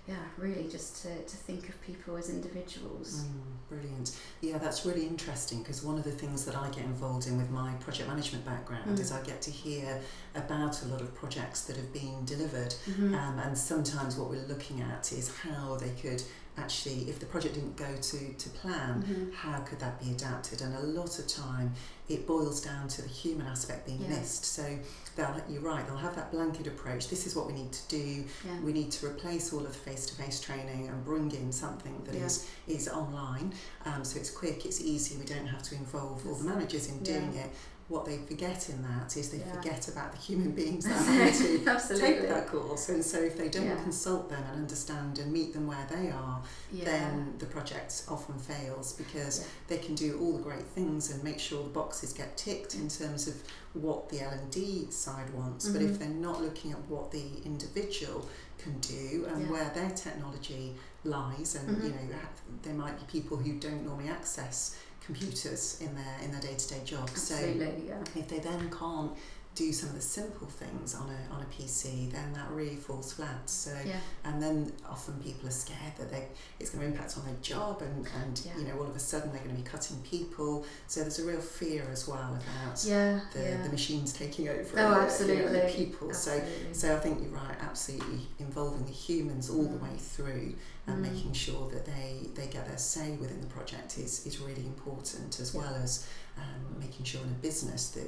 yeah 0.07 0.15
really 0.37 0.67
just 0.67 1.01
to, 1.03 1.09
to 1.23 1.37
think 1.37 1.69
of 1.69 1.81
people 1.81 2.17
as 2.17 2.29
individuals 2.29 3.23
Mm, 3.23 3.69
brilliant. 3.69 4.17
Yeah, 4.41 4.57
that's 4.57 4.85
really 4.85 5.07
interesting 5.07 5.59
because 5.59 5.81
one 5.83 5.97
of 5.97 6.03
the 6.03 6.11
things 6.11 6.43
that 6.45 6.55
I 6.55 6.67
get 6.69 6.83
involved 6.85 7.25
in 7.27 7.37
with 7.37 7.49
my 7.49 7.73
project 7.75 8.07
management 8.09 8.43
background 8.45 8.97
Mm. 8.97 8.99
is 8.99 9.11
I 9.11 9.21
get 9.21 9.41
to 9.43 9.51
hear 9.51 10.01
about 10.35 10.81
a 10.83 10.87
lot 10.87 11.01
of 11.01 11.13
projects 11.15 11.61
that 11.65 11.77
have 11.77 11.91
been 11.93 12.25
delivered 12.25 12.75
Mhm. 12.87 13.13
um, 13.15 13.39
and 13.39 13.57
sometimes 13.57 14.15
what 14.17 14.29
we're 14.29 14.45
looking 14.47 14.81
at 14.81 15.11
is 15.13 15.29
how 15.37 15.75
they 15.77 15.91
could 16.01 16.21
actually, 16.57 17.09
if 17.09 17.19
the 17.19 17.25
project 17.25 17.55
didn't 17.55 17.75
go 17.75 17.95
to, 17.95 18.33
to 18.33 18.49
plan, 18.49 19.03
Mhm. 19.03 19.33
how 19.33 19.59
could 19.61 19.79
that 19.79 19.99
be 19.99 20.11
adapted? 20.11 20.61
And 20.61 20.75
a 20.75 20.81
lot 20.81 21.17
of 21.17 21.27
time 21.27 21.73
it 22.09 22.27
boils 22.27 22.61
down 22.61 22.87
to 22.89 23.01
the 23.01 23.07
human 23.07 23.47
aspect 23.47 23.85
being 23.87 24.01
Yeah. 24.01 24.09
missed. 24.19 24.45
So 24.45 24.77
they'll, 25.15 25.41
you're 25.49 25.61
right, 25.61 25.85
they'll 25.87 25.95
have 25.97 26.15
that 26.15 26.31
blanket 26.31 26.67
approach. 26.67 27.07
This 27.07 27.25
is 27.25 27.35
what 27.35 27.47
we 27.47 27.53
need 27.53 27.71
to 27.71 27.87
do. 27.87 28.25
yeah 28.45 28.59
We 28.61 28.73
need 28.73 28.91
to 28.91 29.07
replace 29.07 29.51
all 29.53 29.61
of 29.61 29.67
the 29.67 29.73
face-to-face 29.89 30.41
training 30.41 30.89
and 30.89 31.03
bring 31.05 31.31
in 31.31 31.51
something 31.51 32.03
that 32.05 32.15
Yeah. 32.15 32.25
is 32.25 32.45
is 32.67 32.87
online. 32.87 33.53
Um, 33.85 34.03
so 34.05 34.17
it's 34.19 34.29
quick, 34.29 34.65
it's 34.65 34.79
easy. 34.79 35.17
We 35.17 35.25
don't 35.25 35.47
have 35.47 35.63
to 35.63 35.75
involve 35.75 36.25
all 36.27 36.35
the 36.35 36.43
managers 36.45 36.87
in 36.87 36.99
doing 37.03 37.33
it. 37.35 37.49
What 37.89 38.05
they 38.05 38.17
forget 38.17 38.69
in 38.69 38.81
that 38.83 39.15
is 39.17 39.29
they 39.29 39.39
Yeah. 39.39 39.53
forget 39.55 39.87
about 39.89 40.11
the 40.13 40.17
human 40.17 40.51
beings 40.61 40.85
that 40.85 40.97
are 41.67 41.79
to 41.79 41.97
take 41.97 42.21
that 42.29 42.47
course. 42.47 42.89
And 42.89 43.03
so 43.03 43.19
if 43.19 43.37
they 43.37 43.49
don't 43.49 43.65
Yeah. 43.65 43.75
consult 43.83 44.29
them 44.29 44.41
and 44.43 44.55
understand 44.61 45.19
and 45.19 45.31
meet 45.31 45.53
them 45.53 45.67
where 45.67 45.85
they 45.89 46.09
are, 46.09 46.41
yeah 46.71 46.85
then 46.85 47.33
the 47.39 47.45
project 47.45 48.03
often 48.07 48.37
fails 48.39 48.93
because 48.93 49.45
they 49.67 49.77
can 49.77 49.95
do 49.95 50.17
all 50.19 50.33
the 50.37 50.41
great 50.43 50.65
things 50.75 51.11
and 51.11 51.23
make 51.23 51.39
sure 51.39 51.61
the 51.63 51.69
boxes 51.69 52.13
get 52.13 52.37
ticked 52.37 52.73
in 52.75 52.87
terms 52.87 53.27
of 53.27 53.35
what 53.73 54.09
the 54.09 54.21
L&D 54.21 54.87
side 54.91 55.29
wants 55.33 55.67
but 55.67 55.81
Mhm. 55.81 55.89
if 55.91 55.99
they're 55.99 56.07
not 56.29 56.41
looking 56.41 56.71
at 56.71 56.79
what 56.89 57.11
the 57.11 57.25
individual 57.43 58.27
can 58.59 58.79
do 58.79 59.25
and 59.33 59.49
where 59.49 59.69
their 59.73 59.89
technology 59.91 60.75
lies 61.03 61.55
and 61.55 61.67
Mhm. 61.77 61.83
you 61.83 61.89
know 61.89 62.19
there 62.61 62.73
might 62.75 62.97
be 62.97 63.05
people 63.19 63.35
who 63.37 63.53
don't 63.59 63.83
normally 63.83 64.09
access 64.09 64.75
computers 65.05 65.79
in 65.81 65.93
their 65.95 66.15
in 66.23 66.31
their 66.31 66.41
day-to-day 66.41 66.81
jobs 66.85 67.21
so 67.21 67.35
absolutely 67.35 67.87
yeah 67.87 67.99
if 68.15 68.27
they 68.27 68.39
then 68.39 68.69
can't 68.71 69.11
do 69.55 69.71
some 69.71 69.89
of 69.89 69.93
the 69.93 70.01
simple 70.01 70.47
things 70.47 70.95
on 70.95 71.07
a 71.11 71.31
on 71.35 71.39
a 71.43 71.45
PC, 71.45 72.11
then 72.11 72.33
that 72.33 72.49
really 72.49 72.75
falls 72.75 73.13
flat. 73.13 73.47
So 73.47 73.69
yeah 73.85 73.97
and 74.25 74.41
then 74.41 74.71
often 74.89 75.13
people 75.21 75.47
are 75.47 75.51
scared 75.51 75.93
that 75.99 76.09
they 76.09 76.25
it's 76.59 76.71
going 76.71 76.81
to 76.81 76.87
impact 76.91 77.19
on 77.19 77.25
their 77.25 77.35
job 77.43 77.83
and 77.83 78.07
and 78.23 78.41
Yeah. 78.43 78.57
you 78.57 78.63
know 78.67 78.79
all 78.79 78.87
of 78.87 78.95
a 78.95 78.99
sudden 78.99 79.31
they're 79.31 79.43
going 79.43 79.55
to 79.55 79.61
be 79.61 79.69
cutting 79.69 79.97
people. 80.01 80.65
So 80.87 81.01
there's 81.01 81.19
a 81.19 81.25
real 81.27 81.39
fear 81.39 81.85
as 81.91 82.07
well 82.07 82.35
about 82.35 82.83
yeah 82.83 83.19
the, 83.31 83.43
yeah 83.43 83.61
the 83.61 83.69
machines 83.69 84.11
taking 84.11 84.49
over 84.49 84.73
Oh, 84.75 84.81
uh, 84.81 84.89
you 84.89 84.95
know, 84.95 85.01
absolutely. 85.01 85.59
the 85.59 85.71
people. 85.71 86.11
So 86.15 86.31
absolutely. 86.31 86.73
so 86.73 86.95
I 86.95 86.99
think 86.99 87.21
you're 87.21 87.29
right, 87.29 87.55
absolutely 87.61 88.21
involving 88.39 88.85
the 88.87 88.91
humans 88.91 89.51
all 89.51 89.61
the 89.61 89.77
Mm. 89.77 89.83
way 89.83 89.97
through 89.99 90.55
and 90.87 90.97
Mm. 90.97 91.11
making 91.13 91.33
sure 91.33 91.69
that 91.71 91.85
they, 91.85 92.27
they 92.35 92.47
get 92.47 92.67
their 92.67 92.77
say 92.77 93.11
within 93.13 93.39
the 93.41 93.47
project 93.47 93.97
is, 93.97 94.25
is 94.25 94.39
really 94.39 94.65
important 94.65 95.39
as 95.39 95.53
Yeah. 95.53 95.61
well 95.61 95.75
as 95.75 96.05
um, 96.37 96.77
making 96.79 97.05
sure 97.05 97.21
in 97.21 97.29
a 97.29 97.39
business 97.41 97.89
that 97.91 98.07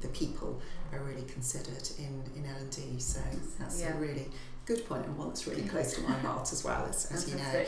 the 0.00 0.08
people 0.08 0.60
are 0.92 1.00
really 1.00 1.24
considered 1.24 1.86
in, 1.98 2.22
in 2.36 2.46
L&D. 2.46 2.98
So 3.00 3.20
that's 3.58 3.80
Yeah. 3.80 3.94
a 3.94 4.00
really 4.00 4.30
good 4.64 4.88
point 4.88 5.04
and 5.04 5.18
one 5.18 5.28
that's 5.28 5.46
really 5.46 5.64
close 5.68 5.92
to 5.94 6.00
my 6.02 6.12
heart 6.18 6.50
as 6.52 6.64
well, 6.64 6.86
as, 6.88 7.06
as 7.12 7.28
you 7.28 7.36
know. 7.36 7.64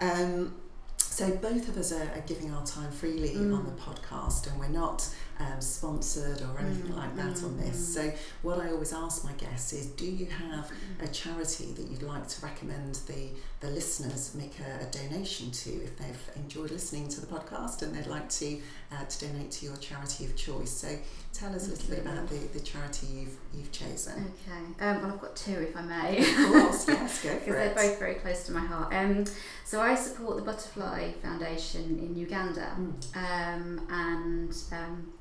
Um, 0.00 0.54
so 0.98 1.30
both 1.36 1.68
of 1.68 1.76
us 1.78 1.92
are, 1.92 2.02
are 2.02 2.24
giving 2.26 2.52
our 2.52 2.66
time 2.66 2.90
freely 2.90 3.30
Mm. 3.36 3.56
on 3.56 3.64
the 3.64 3.72
podcast 3.80 4.48
and 4.50 4.58
we're 4.58 4.68
not 4.68 5.08
um, 5.40 5.60
sponsored 5.60 6.40
or 6.42 6.58
anything 6.60 6.92
Mm, 6.92 6.96
like 6.96 7.16
that 7.16 7.42
on 7.44 7.50
mm, 7.54 7.60
this. 7.60 7.76
mm. 7.76 7.94
So 7.94 8.12
what 8.42 8.58
I 8.60 8.70
always 8.70 8.92
ask 8.92 9.24
my 9.24 9.32
guests 9.32 9.72
is, 9.72 9.86
do 9.86 10.06
you 10.06 10.26
have 10.26 10.70
a 11.00 11.08
charity 11.08 11.72
that 11.72 11.88
you'd 11.88 12.02
like 12.02 12.26
to 12.28 12.44
recommend 12.46 12.96
the, 13.06 13.28
the 13.60 13.68
listeners 13.70 14.34
make 14.34 14.54
a, 14.60 14.84
a 14.84 14.90
donation 14.90 15.50
to 15.50 15.70
if 15.70 15.96
they've 15.98 16.30
enjoyed 16.36 16.70
listening 16.70 17.08
to 17.08 17.20
the 17.20 17.26
podcast 17.26 17.82
and 17.82 17.94
they'd 17.94 18.06
like 18.06 18.28
to, 18.30 18.60
uh, 18.92 19.04
to 19.04 19.26
donate 19.26 19.50
to 19.52 19.66
your 19.66 19.76
charity 19.76 20.24
of 20.24 20.36
choice. 20.36 20.70
So 20.70 20.88
tell 21.32 21.54
us 21.54 21.66
a 21.66 21.70
little 21.70 21.88
bit 21.90 21.98
about 22.06 22.28
the, 22.28 22.36
the 22.52 22.60
charity 22.60 23.06
you've, 23.08 23.36
you've 23.54 23.72
chosen. 23.72 24.32
Okay. 24.46 24.84
Um, 24.86 25.02
well, 25.02 25.12
I've 25.12 25.20
got 25.20 25.34
two, 25.36 25.52
if 25.60 25.76
I 25.76 25.82
may. 25.82 26.18
Of 26.18 26.36
course, 26.52 26.86
yes, 26.88 27.22
go 27.22 27.30
because 27.30 27.44
for 27.46 27.52
they're 27.54 27.74
both 27.74 27.98
very 27.98 28.14
close 28.14 28.44
to 28.46 28.52
my 28.52 28.60
heart. 28.60 28.94
Um, 28.94 29.24
so 29.64 29.80
I 29.80 29.94
support 29.96 30.36
the 30.36 30.42
Butterfly 30.42 31.12
Foundation 31.22 31.98
in 31.98 32.14
Uganda, 32.16 32.76
Mm. 32.78 33.16
um, 33.16 33.86
and 33.90 34.56
um, 34.72 35.12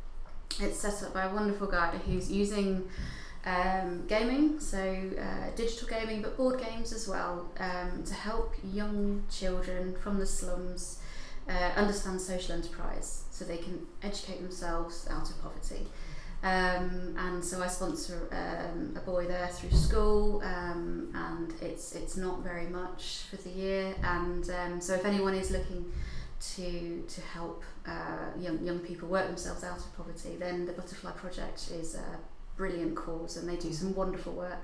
it's 0.60 0.80
set 0.80 1.02
up 1.04 1.14
by 1.14 1.24
a 1.24 1.34
wonderful 1.34 1.68
guy 1.68 1.92
who's 2.06 2.32
using 2.32 2.88
um, 3.46 4.06
gaming, 4.08 4.60
so 4.60 4.80
uh, 4.80 5.56
digital 5.56 5.88
gaming, 5.88 6.22
but 6.22 6.38
board 6.38 6.62
games 6.62 6.94
as 6.94 7.08
well, 7.08 7.52
um, 7.60 8.04
to 8.06 8.14
help 8.14 8.54
young 8.64 9.24
children 9.30 9.96
from 10.02 10.18
the 10.18 10.26
slums 10.26 11.02
uh, 11.50 11.72
understand 11.76 12.22
social 12.22 12.56
enterprise, 12.56 13.24
so 13.32 13.44
they 13.44 13.58
can 13.58 13.86
educate 14.02 14.42
themselves 14.42 15.08
out 15.10 15.30
of 15.30 15.42
poverty. 15.42 15.88
Um, 16.44 17.16
and 17.18 17.44
so 17.44 17.64
I 17.64 17.68
sponsor 17.68 18.28
um, 18.32 18.94
a 18.98 19.00
boy 19.00 19.28
there 19.28 19.48
through 19.48 19.72
school, 19.72 20.42
um, 20.44 21.10
and 21.16 21.54
it's 21.62 21.96
it's 21.96 22.18
not 22.18 22.44
very 22.44 22.68
much 22.68 23.24
for 23.30 23.38
the 23.38 23.50
year. 23.50 23.96
And 24.04 24.50
um, 24.50 24.82
so 24.82 24.94
if 24.94 25.06
anyone 25.06 25.36
is 25.36 25.52
looking 25.52 25.92
to 26.56 27.04
to 27.08 27.22
help 27.22 27.64
uh, 27.88 28.30
young 28.40 28.64
young 28.66 28.80
people 28.80 29.08
work 29.08 29.28
themselves 29.28 29.64
out 29.64 29.78
of 29.78 29.96
poverty, 29.98 30.36
then 30.38 30.66
the 30.66 30.74
Butterfly 30.74 31.12
Project 31.12 31.72
is 31.72 31.96
a 31.96 32.20
brilliant 32.58 32.96
cause, 32.96 33.38
and 33.38 33.48
they 33.48 33.56
do 33.56 33.72
some 33.74 33.94
wonderful 33.96 34.34
work. 34.34 34.64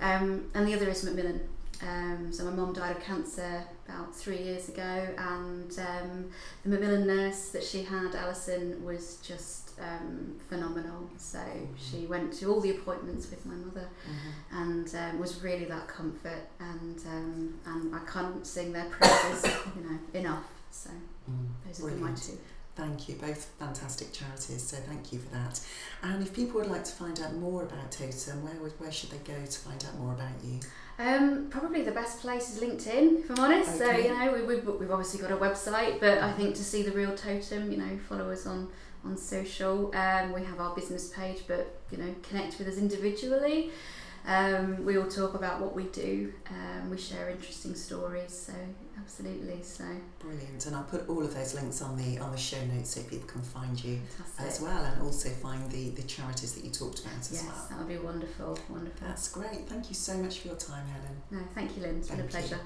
Um, 0.00 0.50
and 0.54 0.66
the 0.68 0.74
other 0.74 0.88
is 0.88 1.02
Macmillan. 1.04 1.40
Um, 1.80 2.32
so 2.32 2.44
my 2.44 2.50
mum 2.50 2.72
died 2.72 2.96
of 2.96 3.02
cancer 3.02 3.62
about 3.88 4.14
three 4.14 4.38
years 4.38 4.68
ago, 4.68 5.08
and 5.16 5.70
um, 5.78 6.30
the 6.64 6.70
Macmillan 6.70 7.06
nurse 7.06 7.50
that 7.50 7.62
she 7.62 7.84
had, 7.84 8.14
Alison, 8.16 8.84
was 8.84 9.18
just 9.22 9.70
um, 9.80 10.34
phenomenal. 10.48 11.08
So 11.18 11.40
she 11.76 12.06
went 12.06 12.32
to 12.34 12.52
all 12.52 12.60
the 12.60 12.70
appointments 12.70 13.30
with 13.30 13.44
my 13.46 13.54
mother, 13.54 13.88
Mm-hmm. 14.08 14.56
and 14.70 14.94
um, 14.94 15.18
was 15.20 15.42
really 15.42 15.66
that 15.66 15.86
comfort. 15.88 16.48
And 16.60 16.98
um, 17.06 17.54
and 17.66 17.94
I 17.94 18.00
can't 18.10 18.44
sing 18.46 18.72
their 18.72 18.86
praises, 18.90 19.44
you 19.76 19.82
know, 19.88 19.98
enough. 20.14 20.44
So 20.70 20.90
Mm, 21.30 21.46
those 21.66 21.84
are 21.84 21.90
my 21.96 22.12
two. 22.12 22.38
Thank 22.74 23.08
you, 23.08 23.16
both 23.16 23.46
fantastic 23.58 24.12
charities, 24.12 24.62
so 24.62 24.76
thank 24.76 25.12
you 25.12 25.18
for 25.18 25.30
that. 25.34 25.60
And 26.04 26.22
if 26.22 26.32
people 26.32 26.60
would 26.60 26.70
like 26.70 26.84
to 26.84 26.92
find 26.92 27.18
out 27.20 27.34
more 27.34 27.64
about 27.64 27.90
Totem, 27.90 28.44
where 28.44 28.54
would, 28.62 28.70
where 28.78 28.92
should 28.92 29.10
they 29.10 29.18
go 29.18 29.34
to 29.44 29.58
find 29.58 29.84
out 29.84 29.98
more 29.98 30.12
about 30.12 30.30
you? 30.44 30.60
Um, 31.00 31.48
probably 31.50 31.82
the 31.82 31.90
best 31.90 32.20
place 32.20 32.54
is 32.54 32.62
LinkedIn, 32.62 33.20
if 33.24 33.30
I'm 33.30 33.38
honest. 33.40 33.78
So 33.78 33.90
you 33.90 34.16
know, 34.16 34.32
we, 34.32 34.42
we've 34.42 34.66
we've 34.80 34.90
obviously 34.92 35.20
got 35.20 35.32
a 35.32 35.36
website, 35.36 35.98
but 36.00 36.18
I 36.18 36.32
think 36.32 36.54
to 36.54 36.64
see 36.64 36.82
the 36.82 36.92
real 36.92 37.14
totem, 37.16 37.70
you 37.70 37.78
know, 37.78 37.98
follow 38.08 38.30
us 38.30 38.46
on 38.46 38.68
on 39.04 39.16
social. 39.16 39.94
Um, 39.96 40.32
we 40.32 40.44
have 40.44 40.60
our 40.60 40.74
business 40.74 41.08
page, 41.08 41.42
but 41.48 41.80
you 41.90 41.98
know, 41.98 42.14
connect 42.22 42.58
with 42.58 42.68
us 42.68 42.78
individually. 42.78 43.70
Um, 44.26 44.84
we 44.84 44.98
all 44.98 45.08
talk 45.08 45.34
about 45.34 45.60
what 45.60 45.74
we 45.74 45.84
do. 45.84 46.32
Um, 46.50 46.90
we 46.90 46.98
share 46.98 47.28
interesting 47.28 47.74
stories. 47.74 48.32
So 48.46 48.52
absolutely, 48.98 49.62
so 49.62 49.84
Brilliant, 50.18 50.66
and 50.66 50.74
I'll 50.76 50.82
put 50.84 51.08
all 51.08 51.22
of 51.22 51.34
those 51.34 51.54
links 51.54 51.80
on 51.82 51.96
the 51.96 52.18
on 52.18 52.32
the 52.32 52.36
show 52.38 52.62
notes 52.66 52.90
so 52.90 53.02
people 53.02 53.28
can 53.28 53.42
find 53.42 53.82
you 53.82 53.98
fantastic. 54.16 54.46
as 54.46 54.60
well, 54.60 54.84
and 54.84 55.02
also 55.02 55.28
find 55.30 55.70
the 55.70 55.90
the 55.90 56.02
charities 56.02 56.54
that 56.54 56.64
you 56.64 56.70
talked 56.70 57.00
about 57.00 57.18
as 57.20 57.32
Yes, 57.32 57.44
well. 57.44 57.66
that 57.70 57.78
would 57.78 57.88
be 57.88 57.96
wonderful. 57.98 58.58
Wonderful. 58.68 59.06
That's 59.06 59.28
great. 59.28 59.68
Thank 59.68 59.88
you 59.88 59.94
so 59.94 60.16
much 60.18 60.40
for 60.40 60.48
your 60.48 60.56
time, 60.56 60.86
Helen. 60.88 61.16
No, 61.30 61.38
thank 61.54 61.76
you, 61.76 61.82
Lynn. 61.82 61.96
It's 61.98 62.08
been 62.08 62.20
a 62.20 62.22
Thank 62.24 62.50
you. 62.50 62.56
pleasure. 62.56 62.64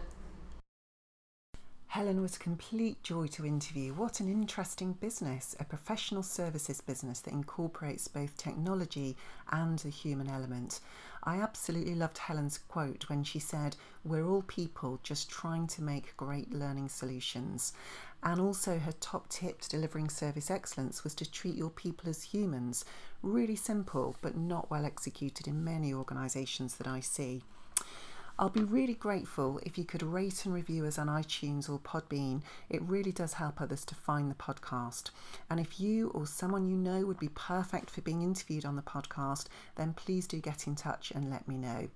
Helen 1.89 2.23
was 2.23 2.37
a 2.37 2.39
complete 2.39 3.03
joy 3.03 3.27
to 3.27 3.45
interview. 3.45 3.93
What 3.93 4.19
an 4.21 4.27
interesting 4.27 4.95
business, 4.95 5.55
a 5.61 5.65
professional 5.65 6.23
services 6.23 6.81
business 6.81 7.21
that 7.21 7.35
incorporates 7.35 8.09
both 8.09 8.39
technology 8.39 9.15
and 9.51 9.79
the 9.79 9.91
human 9.91 10.27
element. 10.31 10.81
I 11.25 11.37
absolutely 11.37 11.95
loved 11.95 12.19
Helen's 12.19 12.59
quote 12.59 13.09
when 13.09 13.23
she 13.23 13.39
said, 13.39 13.77
We're 14.05 14.27
all 14.27 14.43
people 14.43 14.99
just 15.05 15.31
trying 15.31 15.69
to 15.69 15.83
make 15.83 16.17
great 16.17 16.53
learning 16.53 16.89
solutions. 16.89 17.73
And 18.25 18.41
also, 18.41 18.79
her 18.79 18.93
top 18.93 19.29
tip 19.29 19.61
to 19.61 19.69
delivering 19.69 20.09
service 20.09 20.51
excellence 20.51 21.05
was 21.05 21.15
to 21.17 21.31
treat 21.31 21.55
your 21.55 21.71
people 21.71 22.09
as 22.09 22.23
humans. 22.23 22.85
Really 23.23 23.57
simple, 23.57 24.17
but 24.21 24.37
not 24.37 24.71
well 24.71 24.85
executed 24.85 25.47
in 25.47 25.65
many 25.65 25.95
organisations 25.95 26.77
that 26.77 26.89
I 26.89 27.01
see. 27.01 27.43
I'll 28.39 28.49
be 28.49 28.65
really 28.65 28.95
grateful 28.95 29.61
if 29.65 29.77
you 29.77 29.85
could 29.85 30.03
rate 30.03 30.45
and 30.45 30.55
review 30.55 30.87
us 30.87 30.99
on 30.99 31.09
iTunes 31.09 31.69
or 31.69 31.79
Podbean. 31.79 32.43
It 32.71 32.83
really 32.83 33.13
does 33.13 33.35
help 33.35 33.61
others 33.61 33.85
to 33.87 33.95
find 33.95 34.31
the 34.31 34.35
podcast. 34.35 35.11
And 35.51 35.61
if 35.61 35.79
you 35.79 36.09
or 36.09 36.27
someone 36.27 36.67
you 36.67 36.77
know 36.77 37.05
would 37.05 37.21
be 37.21 37.29
perfect 37.29 37.91
for 37.91 38.01
being 38.01 38.23
interviewed 38.23 38.65
on 38.65 38.77
the 38.77 38.83
podcast, 38.83 39.47
then 39.77 39.93
please 39.93 40.27
do 40.27 40.39
get 40.39 40.67
in 40.67 40.75
touch 40.75 41.13
and 41.15 41.31
let 41.31 41.47
me 41.47 41.57
know. 41.57 41.89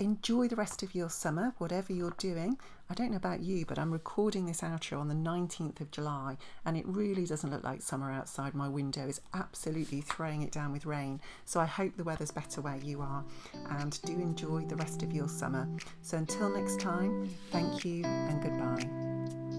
Enjoy 0.00 0.46
the 0.46 0.54
rest 0.54 0.84
of 0.84 0.94
your 0.94 1.10
summer, 1.10 1.54
whatever 1.58 1.92
you're 1.92 2.14
doing. 2.18 2.56
I 2.88 2.94
don't 2.94 3.10
know 3.10 3.16
about 3.16 3.40
you, 3.40 3.66
but 3.66 3.80
I'm 3.80 3.90
recording 3.90 4.46
this 4.46 4.60
outro 4.60 5.00
on 5.00 5.08
the 5.08 5.14
19th 5.14 5.80
of 5.80 5.90
July, 5.90 6.36
and 6.64 6.76
it 6.76 6.86
really 6.86 7.26
doesn't 7.26 7.50
look 7.50 7.64
like 7.64 7.82
summer 7.82 8.12
outside. 8.12 8.54
My 8.54 8.68
window 8.68 9.08
is 9.08 9.20
absolutely 9.34 10.00
throwing 10.00 10.42
it 10.42 10.52
down 10.52 10.70
with 10.70 10.86
rain. 10.86 11.20
So 11.46 11.58
I 11.58 11.66
hope 11.66 11.96
the 11.96 12.04
weather's 12.04 12.30
better 12.30 12.60
where 12.60 12.76
you 12.76 13.00
are, 13.00 13.24
and 13.70 14.00
do 14.02 14.12
enjoy 14.12 14.66
the 14.66 14.76
rest 14.76 15.02
of 15.02 15.12
your 15.12 15.28
summer. 15.28 15.68
So 16.02 16.16
until 16.16 16.50
next 16.50 16.78
time, 16.78 17.28
thank 17.50 17.84
you 17.84 18.04
and 18.04 18.40
goodbye. 18.40 19.57